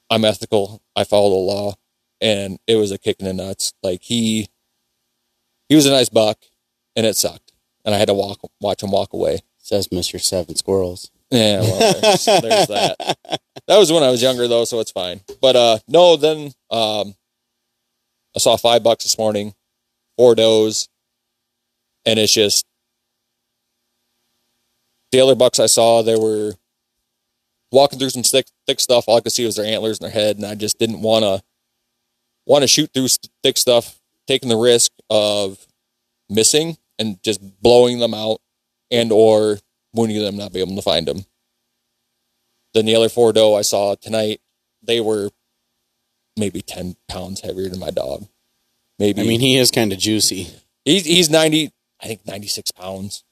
[0.09, 0.81] I'm ethical.
[0.95, 1.73] I follow the law.
[2.21, 3.73] And it was a kick in the nuts.
[3.81, 4.49] Like he
[5.69, 6.37] he was a nice buck
[6.95, 7.53] and it sucked.
[7.85, 9.39] And I had to walk watch him walk away.
[9.57, 10.19] says Mr.
[10.19, 11.11] Seven Squirrels.
[11.31, 13.17] Yeah, well, there's, there's that.
[13.67, 15.21] That was when I was younger though, so it's fine.
[15.41, 17.15] But uh no, then um
[18.35, 19.53] I saw five bucks this morning,
[20.17, 20.89] four does,
[22.05, 22.65] and it's just
[25.11, 26.53] the other bucks I saw, they were
[27.71, 29.05] walking through some thick thick stuff.
[29.07, 31.41] All I could see was their antlers and their head, and I just didn't wanna
[32.45, 33.07] wanna shoot through
[33.43, 35.65] thick stuff, taking the risk of
[36.29, 38.41] missing and just blowing them out
[38.91, 39.59] and or
[39.93, 41.25] wounding them, not be able to find them.
[42.73, 44.41] Then the other four doe I saw tonight,
[44.83, 45.31] they were
[46.37, 48.27] maybe ten pounds heavier than my dog.
[48.97, 50.49] Maybe I mean, he is kind of juicy.
[50.85, 53.23] he's he's ninety, I think ninety six pounds.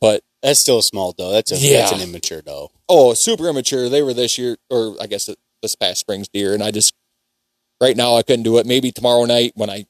[0.00, 1.32] But That's still a small doe.
[1.32, 2.70] That's a that's an immature doe.
[2.88, 3.88] oh, super immature.
[3.88, 5.28] They were this year, or I guess
[5.62, 6.94] this past spring's deer, and I just
[7.80, 8.66] right now I couldn't do it.
[8.66, 9.86] Maybe tomorrow night when I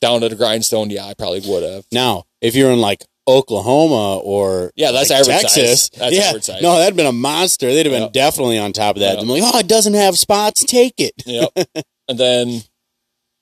[0.00, 1.86] down to the grindstone, yeah, I probably would have.
[1.92, 5.90] Now, if you're in like Oklahoma or Yeah, that's like average Texas, size.
[5.98, 6.62] That's yeah, average size.
[6.62, 7.66] no, that'd been a monster.
[7.68, 8.12] They'd have been Yep.
[8.12, 9.14] definitely on top of that.
[9.14, 9.22] Yep.
[9.22, 10.64] I'm like, oh, it doesn't have spots.
[10.64, 11.12] Take it.
[11.24, 11.50] Yep.
[12.08, 12.62] and then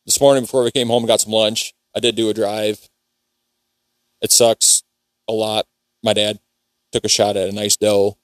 [0.04, 2.88] this morning before we came home and got some lunch, I did do a drive.
[4.20, 4.82] It sucks
[5.28, 5.64] a lot.
[6.02, 6.38] My dad
[6.92, 8.16] took a shot at a nice doe.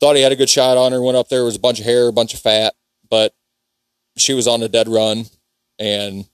[0.00, 1.02] Thought he had a good shot on her.
[1.02, 2.74] Went up there, was a bunch of hair, a bunch of fat,
[3.08, 3.34] but
[4.16, 5.24] she was on a dead run,
[5.78, 6.26] and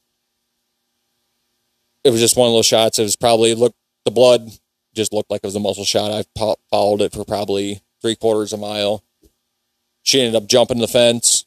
[2.05, 2.99] it was just one of those shots.
[2.99, 3.75] It was probably look
[4.05, 4.51] the blood
[4.95, 6.11] just looked like it was a muscle shot.
[6.11, 9.05] I fo- followed it for probably three quarters of a mile.
[10.03, 11.47] She ended up jumping the fence,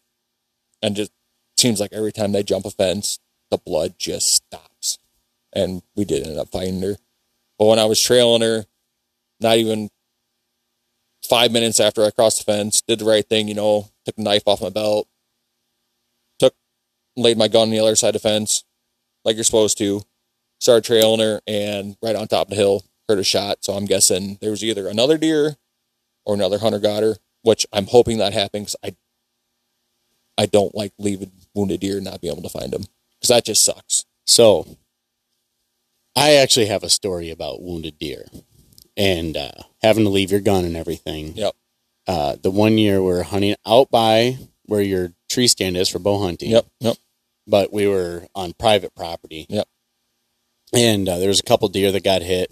[0.81, 1.11] and just
[1.57, 3.19] seems like every time they jump a fence,
[3.51, 4.99] the blood just stops.
[5.53, 6.97] And we did end up finding her.
[7.57, 8.65] But when I was trailing her,
[9.39, 9.89] not even
[11.27, 14.23] five minutes after I crossed the fence, did the right thing, you know, took the
[14.23, 15.07] knife off my belt,
[16.39, 16.53] took,
[17.15, 18.63] laid my gun on the other side of the fence,
[19.23, 20.01] like you're supposed to,
[20.59, 23.63] started trailing her, and right on top of the hill, heard a shot.
[23.63, 25.57] So I'm guessing there was either another deer
[26.25, 28.95] or another hunter got her, which I'm hoping that happened 'cause I
[30.37, 32.83] I don't like leaving wounded deer and not being able to find them
[33.15, 34.03] because that just sucks.
[34.25, 34.77] So,
[36.16, 38.26] I actually have a story about wounded deer
[38.95, 39.51] and uh,
[39.82, 41.34] having to leave your gun and everything.
[41.36, 41.53] Yep.
[42.07, 45.99] Uh, the one year we were hunting out by where your tree stand is for
[45.99, 46.51] bow hunting.
[46.51, 46.66] Yep.
[46.80, 46.97] Yep.
[47.47, 49.45] But we were on private property.
[49.49, 49.68] Yep.
[50.74, 52.51] And uh, there was a couple deer that got hit,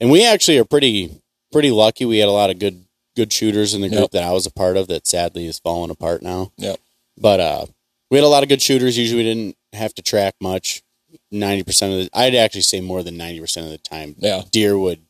[0.00, 2.04] and we actually are pretty pretty lucky.
[2.04, 2.84] We had a lot of good
[3.14, 4.10] good shooters in the group Yep.
[4.12, 4.88] that I was a part of.
[4.88, 6.52] That sadly is falling apart now.
[6.56, 6.78] Yep.
[7.16, 7.66] But uh,
[8.10, 8.98] we had a lot of good shooters.
[8.98, 10.82] Usually, we didn't have to track much.
[11.30, 14.42] Ninety percent of the, I'd actually say more than ninety percent of the time, Yeah.
[14.50, 15.04] deer would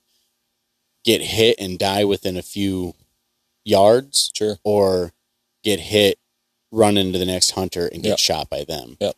[1.04, 2.94] get hit and die within a few
[3.64, 4.58] yards, Sure.
[4.64, 5.12] or
[5.62, 6.18] get hit,
[6.70, 8.18] run into the next hunter, and get Yep.
[8.18, 8.96] shot by them.
[9.00, 9.16] Yep.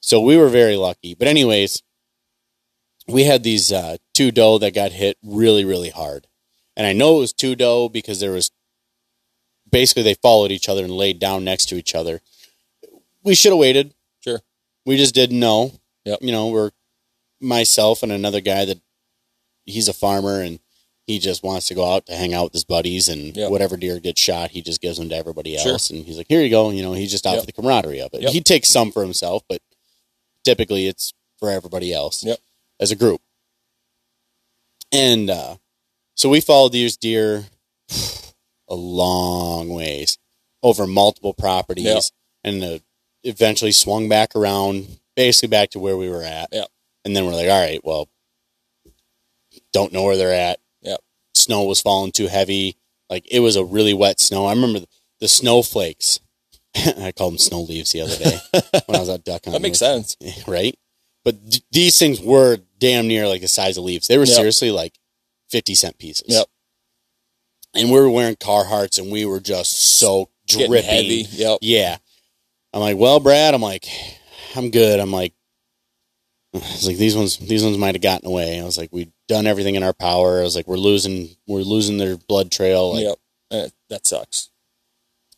[0.00, 1.14] So we were very lucky.
[1.14, 1.82] But anyways,
[3.06, 6.26] we had these uh, two doe that got hit really, really hard,
[6.76, 8.50] and I know it was two doe because there was
[9.70, 12.20] basically they followed each other and laid down next to each other.
[13.22, 13.94] We should have waited.
[14.20, 14.40] Sure.
[14.84, 15.72] We just didn't know.
[16.06, 16.20] Yep.
[16.22, 16.70] You know, we're
[17.40, 18.80] myself and another guy that
[19.66, 20.58] he's a farmer and
[21.06, 23.50] he just wants to go out to hang out with his buddies and Yep.
[23.50, 25.72] whatever deer gets shot, he just gives them to everybody Sure.
[25.72, 25.90] else.
[25.90, 26.70] And he's like, here you go.
[26.70, 27.40] You know, he's just out Yep.
[27.42, 28.22] for the camaraderie of it.
[28.22, 28.32] Yep.
[28.32, 29.60] He takes some for himself, but
[30.44, 32.38] typically it's for everybody else Yep.
[32.80, 33.20] as a group.
[34.92, 35.56] And uh,
[36.14, 37.46] so we followed these deer
[38.68, 40.18] a long ways
[40.62, 42.10] over multiple properties
[42.42, 42.78] and uh,
[43.22, 46.48] eventually swung back around basically back to where we were at.
[46.52, 46.68] Yep.
[47.04, 48.08] And then we're like, all right, well,
[49.72, 50.58] don't know where they're at.
[50.82, 51.00] Yep.
[51.34, 52.76] Snow was falling too heavy.
[53.08, 54.46] Like it was a really wet snow.
[54.46, 54.88] I remember the,
[55.20, 56.20] the snowflakes.
[56.76, 58.38] I called them snow leaves the other day
[58.86, 59.52] when I was out duck hunting.
[59.54, 60.16] That makes sense.
[60.46, 60.76] right?
[61.24, 64.06] But d- these things were damn near like the size of leaves.
[64.08, 64.36] They were Yep.
[64.36, 64.98] seriously like
[65.50, 66.26] 50 cent pieces.
[66.28, 66.46] Yep.
[67.74, 70.88] And we were wearing Carhartts and we were just so Getting dripping.
[70.90, 71.26] heavy.
[71.30, 71.58] Yep.
[71.62, 71.96] Yeah.
[72.72, 73.86] I'm like, well, Brad, I'm like,
[74.54, 75.00] I'm good.
[75.00, 75.32] I'm like,
[76.54, 78.60] I was like, these ones, these ones might have gotten away.
[78.60, 80.38] I was like, we've done everything in our power.
[80.40, 82.94] I was like, we're losing, we're losing their blood trail.
[82.94, 83.18] Like, Yep.
[83.52, 84.50] Eh, that sucks.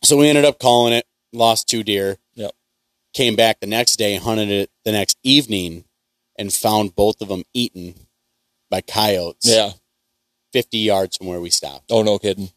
[0.03, 2.17] so we ended up calling it, lost two deer.
[2.35, 2.51] Yep.
[3.13, 5.83] Came back the next day, hunted it the next evening,
[6.37, 7.95] and found both of them eaten
[8.69, 9.71] by coyotes Yeah.
[10.53, 11.85] 50 yards from where we stopped.
[11.91, 12.51] Oh, no kidding.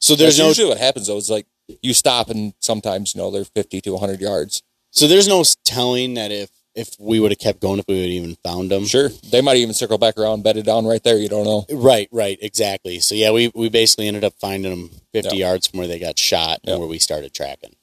[0.00, 1.16] So there's That's no usually what happens though.
[1.16, 1.46] Is like
[1.80, 4.60] you stop and sometimes you know they're fifty to hundred yards.
[4.92, 8.02] So there's no telling that if if we would have kept going, if we would
[8.04, 8.86] have even found them.
[8.86, 11.18] Sure, they might even circle back around, bedded down right there.
[11.18, 11.66] You don't know.
[11.70, 12.98] Right, right, exactly.
[13.00, 15.48] So yeah, we we basically ended up finding them 50 Yeah.
[15.48, 17.74] yards from where they got shot and where we started tracking.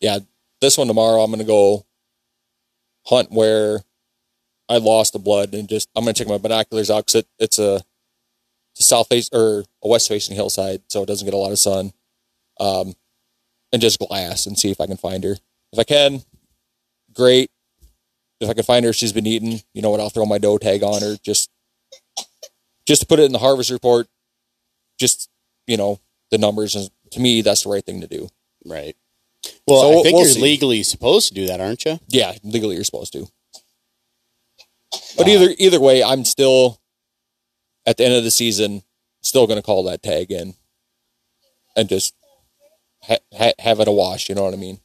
[0.00, 0.18] Yeah,
[0.60, 1.86] this one tomorrow I'm gonna go
[3.06, 3.80] hunt where
[4.68, 7.58] I lost the blood and just I'm gonna check my binoculars out because it, it's
[7.58, 7.76] a,
[8.74, 11.52] it's a south face or a west facing hillside, so it doesn't get a lot
[11.52, 11.92] of sun.
[12.60, 12.94] Um,
[13.72, 15.36] and just glass and see if I can find her.
[15.72, 16.22] If I can,
[17.18, 17.50] great.
[18.40, 19.60] If I can find her, she's been eaten.
[19.74, 20.00] You know what?
[20.00, 21.50] I'll throw my doe tag on her just
[22.86, 24.06] just to put it in the harvest report.
[24.98, 25.28] Just
[25.66, 26.00] you know
[26.30, 26.74] the numbers.
[26.74, 28.28] And to me, that's the right thing to do.
[28.64, 28.96] Right.
[29.66, 30.40] Well, So I think we'll you're see.
[30.40, 31.98] legally supposed to do that, aren't you?
[32.08, 33.26] Yeah, legally you're supposed to.
[35.16, 36.80] But either either way, I'm still
[37.86, 38.82] at the end of the season
[39.22, 40.54] still going to call that tag in
[41.76, 42.14] and just
[43.02, 44.28] ha- ha- have it a wash.
[44.28, 44.80] You know what I mean?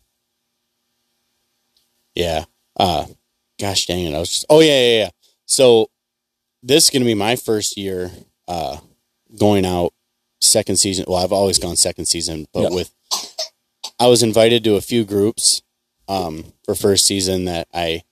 [2.16, 2.46] Yeah.
[2.78, 3.06] Uh
[3.60, 4.14] gosh dang it.
[4.16, 5.10] I was just Oh yeah, yeah, yeah.
[5.46, 5.90] So
[6.62, 8.12] this is gonna be my first year
[8.48, 8.78] uh
[9.38, 9.94] going out
[10.42, 11.06] second season.
[11.08, 12.70] Well, I've always gone second season, but Yeah.
[12.76, 12.92] with
[14.00, 15.62] I was invited to a few groups
[16.08, 18.04] um for first season that I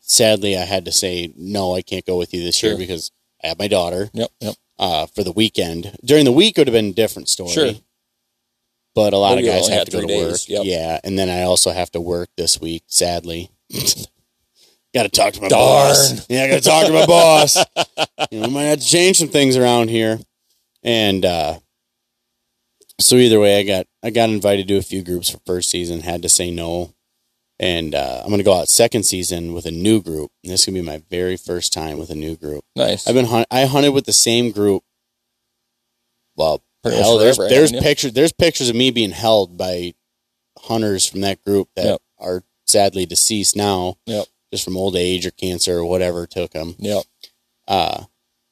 [0.00, 3.10] sadly I had to say no, I can't go with you this year because
[3.42, 4.30] I have my daughter Yep.
[4.40, 4.54] Yep.
[4.78, 5.96] uh for the weekend.
[6.04, 7.50] During the week it would have been a different story.
[7.50, 7.72] Sure.
[8.94, 10.30] But a lot But of guys have to go to three work.
[10.30, 10.48] days.
[10.48, 10.62] Yep.
[10.64, 13.50] Yeah, and then I also have to work this week, sadly.
[14.94, 15.88] got to talk to my Darn.
[15.88, 16.26] boss.
[16.30, 17.56] Yeah, I got to talk to my boss.
[18.30, 20.20] You know, we might have to change some things around here.
[20.84, 21.58] And uh,
[23.00, 26.00] so either way, I got I got invited to a few groups for first season.
[26.02, 26.94] Had to say no,
[27.58, 30.30] and uh, I'm gonna go out second season with a new group.
[30.44, 32.64] And this is gonna be my very first time with a new group.
[32.76, 33.08] Nice.
[33.08, 34.84] I've been hunt- I hunted with the same group.
[36.36, 39.56] Well, Pretty much hell, there's forever, there's haven't pictures there's pictures of me being held
[39.56, 39.94] by
[40.58, 42.02] hunters from that group that Yep.
[42.18, 44.26] are sadly deceased now, Yep.
[44.52, 46.76] just from old age or cancer or whatever took them.
[46.78, 47.04] Yep.
[47.68, 48.04] Uh,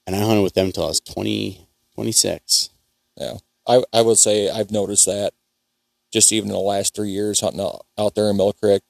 [0.07, 2.70] and I hunted with them until I was 20, 26.
[3.16, 3.39] Yeah.
[3.66, 5.35] I I would say I've noticed that
[6.12, 8.83] just even in the last three years hunting out, out there in Mill Creek.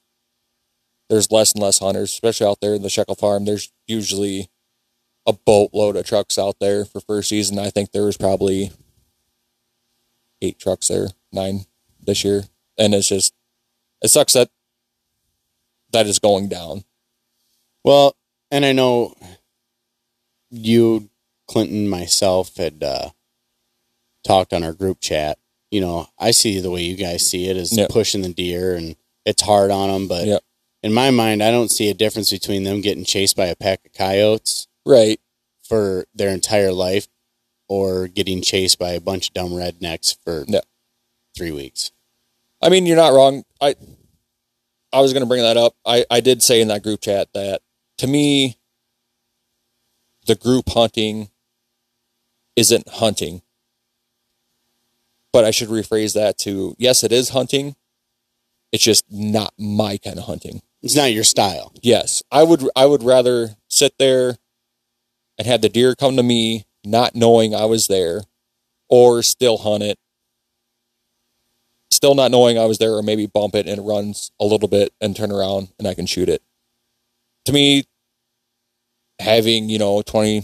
[1.09, 3.45] There's less and less hunters, especially out there in the Shekel Farm.
[3.45, 4.49] There's usually
[5.27, 7.59] a boatload of trucks out there for first season.
[7.59, 8.71] I think there was probably
[10.43, 11.65] eight trucks there, nine
[12.05, 12.43] this year,
[12.79, 13.33] and it's just
[14.03, 14.51] it sucks that
[15.93, 16.85] that is going down.
[17.85, 18.15] Well,
[18.51, 19.15] and I know
[20.51, 21.09] you,
[21.49, 23.11] Clinton, myself had uh,
[24.27, 25.39] talked on our group chat.
[25.71, 27.91] You know, I see the way you guys see it as Yep.
[27.91, 30.09] pushing the deer, and it's hard on them.
[30.09, 30.43] But Yep.
[30.83, 33.85] in my mind, I don't see a difference between them getting chased by a pack
[33.87, 35.21] of coyotes Right.
[35.63, 37.09] for their entire life,
[37.69, 40.61] or getting chased by a bunch of dumb rednecks for Yeah.
[41.37, 41.91] three weeks.
[42.61, 43.45] I mean, you're not wrong.
[43.61, 43.75] I
[44.93, 45.75] I was going to bring that up.
[45.87, 47.63] I I did say in that group chat that
[47.99, 48.59] to me
[50.27, 51.31] the group hunting
[52.55, 53.43] isn't hunting.
[55.33, 57.75] But I should rephrase that to yes, it is hunting.
[58.71, 60.63] It's just not my kind of hunting.
[60.83, 61.73] It's not your style.
[61.83, 62.69] Yes, I would.
[62.77, 64.37] I would rather sit there
[65.39, 68.23] and have the deer come to me, not knowing I was there,
[68.89, 69.99] or still hunt it,
[71.91, 74.69] still not knowing I was there, or maybe bump it and it runs a little
[74.69, 76.43] bit and turn around and I can shoot it.
[77.47, 77.85] To me,
[79.19, 80.43] having you know twenty,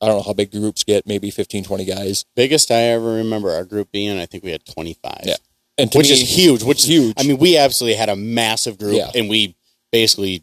[0.00, 3.50] I don't know how big groups get, maybe 15, 20 guys, Biggest I ever remember
[3.50, 5.22] our group being, I think we had twenty five.
[5.24, 5.36] Yeah.
[5.78, 6.62] and to which me, is huge.
[6.62, 7.14] Which is huge.
[7.18, 9.10] I mean, we absolutely had a massive group, Yeah.
[9.14, 9.56] and we
[9.90, 10.42] basically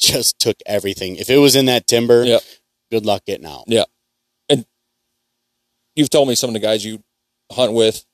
[0.00, 1.16] just took everything.
[1.16, 2.42] If it was in that timber, Yep.
[2.90, 3.64] good luck getting out.
[5.96, 7.02] You've told me some of the guys you
[7.52, 8.04] hunt with,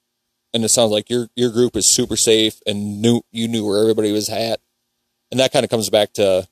[0.52, 3.80] and it sounds like your your group is super safe and knew you knew where
[3.80, 4.60] everybody was at,
[5.30, 6.46] and that kind of comes back to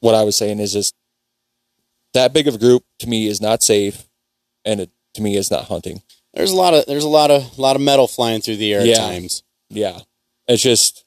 [0.00, 0.94] what I was saying is just
[2.14, 4.04] that big of a group to me is not safe,
[4.64, 6.02] and it to me is not hunting.
[6.34, 8.84] There's a lot of there's a lot of lot of metal flying through the air
[8.84, 8.94] Yeah.
[8.94, 9.42] at times.
[9.68, 10.00] Yeah,
[10.48, 11.04] it's just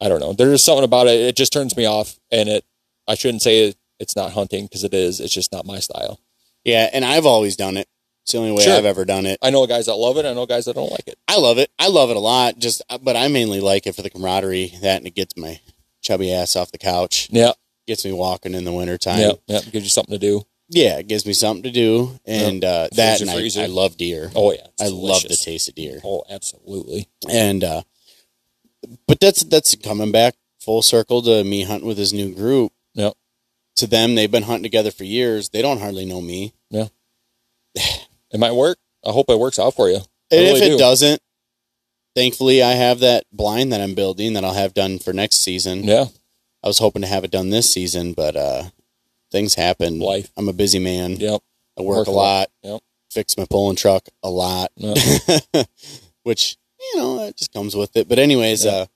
[0.00, 0.32] I don't know.
[0.32, 1.20] There's something about it.
[1.20, 2.64] It just turns me off, and it
[3.08, 5.20] I shouldn't say it, it's not hunting because it is.
[5.20, 6.20] It's just not my style.
[6.64, 7.88] Yeah, and I've always done it.
[8.22, 8.76] It's the only way Sure.
[8.76, 9.38] I've ever done it.
[9.42, 10.24] I know guys that love it.
[10.24, 11.18] I know guys that don't like it.
[11.26, 11.70] I love it.
[11.78, 12.58] I love it a lot.
[12.58, 14.72] Just, but I mainly like it for the camaraderie.
[14.80, 15.60] That and it gets my
[16.02, 17.28] chubby ass off the couch.
[17.32, 17.52] Yeah,
[17.88, 19.18] Gets me walking in the wintertime.
[19.18, 19.60] yeah, yeah.
[19.60, 20.42] Gives you something to do.
[20.68, 23.62] Yeah, it gives me something to do, and uh, that and I, freezer.
[23.62, 24.30] I love deer.
[24.34, 25.44] Oh yeah, it's I love the delicious.
[25.44, 26.00] taste of deer.
[26.04, 27.08] Oh, absolutely.
[27.28, 27.82] and uh
[29.06, 32.72] but that's that's coming back full circle to me hunting with his new group.
[33.76, 36.88] To them they've been hunting together for years they don't hardly know me Yeah.
[37.74, 38.78] It might work.
[39.06, 39.96] I hope it works out for you.
[39.96, 40.78] I and really if it do.
[40.78, 41.20] doesn't
[42.14, 45.82] thankfully i have that blind that i'm building that i'll have done for next season
[45.84, 46.04] Yeah,
[46.62, 48.64] i was hoping to have it done this season but uh
[49.30, 50.30] things happen Life.
[50.36, 51.40] i'm a busy man yep.
[51.78, 52.48] i work, Work a lot lot.
[52.62, 52.80] Yep.
[53.10, 54.94] fix my pulling truck a lot Yeah.
[56.22, 58.08] which you know it just comes with it.
[58.08, 58.72] But anyways, Yeah.
[58.72, 58.86] uh,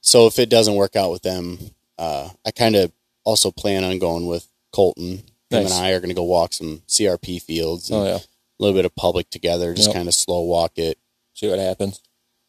[0.00, 1.58] so if it doesn't work out with them,
[1.98, 2.90] uh, I kind of
[3.24, 5.22] also plan on going with Colton.
[5.50, 5.64] Him Nice.
[5.76, 8.16] and I are going to go walk some CRP fields, and Oh yeah.
[8.16, 8.20] a
[8.58, 9.96] little bit of public together, just Yep.
[9.96, 10.98] kind of slow walk it.
[11.34, 12.00] See what happens.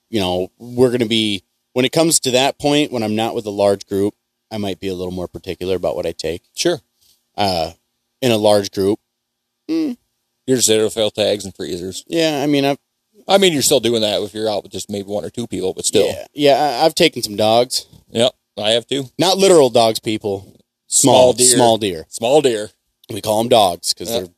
[0.10, 1.44] You know, we're going to be
[1.74, 4.14] when it comes to that point when I'm not with a large group,
[4.52, 6.44] I might be a little more particular about what I take.
[6.56, 6.80] Sure.
[7.36, 7.72] Uh,
[8.22, 9.00] in a large group,
[9.68, 9.96] You're
[10.48, 12.04] just there to fill tags and freezers.
[12.08, 12.78] yeah, I mean, I've
[13.28, 15.48] I mean, you're still doing that if you're out with just maybe one or two
[15.48, 16.08] people, but still.
[16.08, 18.34] yeah, yeah, I've taken some dogs, Yep.
[18.58, 19.06] I have to.
[19.18, 20.60] not literal dogs, people.
[20.94, 21.48] Small, Small deer.
[21.56, 22.06] small deer.
[22.10, 22.70] Small deer.
[23.12, 24.20] We call them dogs because Yeah.
[24.22, 24.30] they're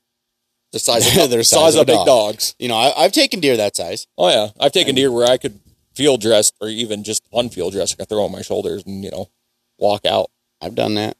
[0.71, 2.55] The size of They're the size size, of of big dogs.
[2.59, 4.07] you know I, I've taken deer that size.
[4.17, 4.49] Oh yeah.
[4.59, 5.59] I've taken deer where I could
[5.93, 7.93] field dress or even just unfield dress.
[7.93, 9.29] I could throw on my shoulders and, you know,
[9.77, 10.29] walk out.
[10.61, 11.17] I've done that.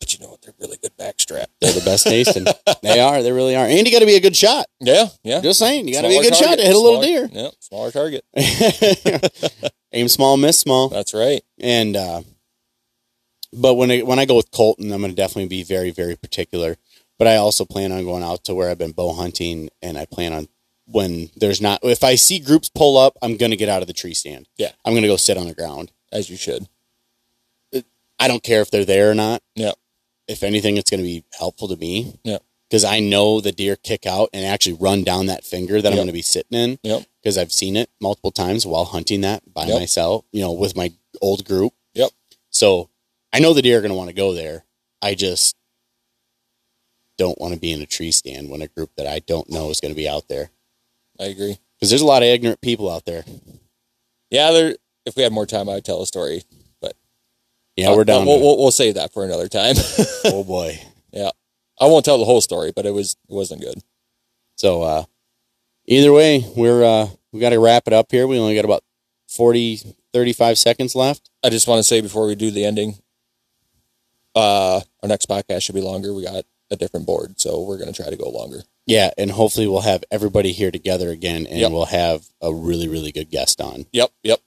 [0.00, 0.42] But you know what?
[0.42, 1.46] They're really good backstrap.
[1.60, 2.44] They're the best tasting.
[2.82, 3.22] they are.
[3.22, 3.64] They really are.
[3.66, 4.66] And you got to be a good shot.
[4.80, 5.06] Yeah.
[5.22, 5.40] Yeah.
[5.40, 7.28] Just saying, you got to be a Smaller good shot to hit a little deer.
[7.32, 7.48] Yeah.
[7.60, 8.24] Smaller target.
[9.92, 10.88] Aim small, miss small.
[10.88, 11.42] That's right.
[11.60, 12.22] And uh,
[13.52, 16.16] but when I when I go with Colton, I'm going to definitely be very very
[16.16, 16.76] particular.
[17.18, 20.06] But I also plan on going out to where I've been bow hunting, and I
[20.06, 20.48] plan on
[20.86, 23.86] when there's not if I see groups pull up, I'm going to get out of
[23.86, 24.48] the tree stand.
[24.56, 24.72] Yeah.
[24.84, 25.92] I'm going to go sit on the ground.
[26.10, 26.66] As you should.
[28.18, 29.42] I don't care if they're there or not.
[29.54, 29.72] Yeah.
[30.28, 32.20] If anything, it's going to be helpful to me.
[32.22, 32.38] Yeah.
[32.70, 35.96] Because I know the deer kick out and actually run down that finger that I'm
[35.96, 36.78] going to be sitting in.
[36.82, 37.04] Yep.
[37.20, 39.78] Because I've seen it multiple times while hunting that by Yep.
[39.80, 41.74] myself, you know, with my old group.
[41.94, 42.10] Yep.
[42.50, 42.88] So
[43.32, 44.64] I know the deer are going to want to go there.
[45.00, 45.56] I just
[47.18, 49.70] don't want to be in a tree stand when a group that I don't know
[49.70, 50.50] is going to be out there.
[51.18, 51.58] I agree.
[51.78, 53.24] Because there's a lot of ignorant people out there.
[54.30, 54.76] Yeah, there.
[55.04, 56.42] If we had more time, I would tell a story.
[56.80, 56.94] But
[57.76, 58.26] Yeah, we're done.
[58.26, 59.74] We'll, we'll, we'll save that for another time.
[60.26, 60.80] oh boy.
[61.10, 61.30] Yeah,
[61.80, 63.82] I won't tell the whole story, but it was it wasn't good.
[64.56, 65.04] So uh
[65.86, 68.26] either way, we're uh we got to wrap it up here.
[68.26, 68.84] We only got about
[69.28, 71.30] 40 35 seconds left.
[71.42, 72.98] I just want to say before we do the ending,
[74.34, 76.12] uh, our next podcast should be longer.
[76.14, 78.62] We got a different board, so we're gonna try to go longer.
[78.86, 81.70] Yeah, and hopefully we'll have everybody here together again, and Yep.
[81.72, 83.86] we'll have a really, really good guest on.
[83.92, 84.40] Yep, yep.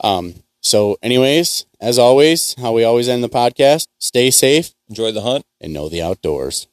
[0.00, 5.22] Um, so, anyways, as always, how we always end the podcast: stay safe Enjoy the
[5.22, 5.44] hunt.
[5.60, 6.68] and know the outdoors.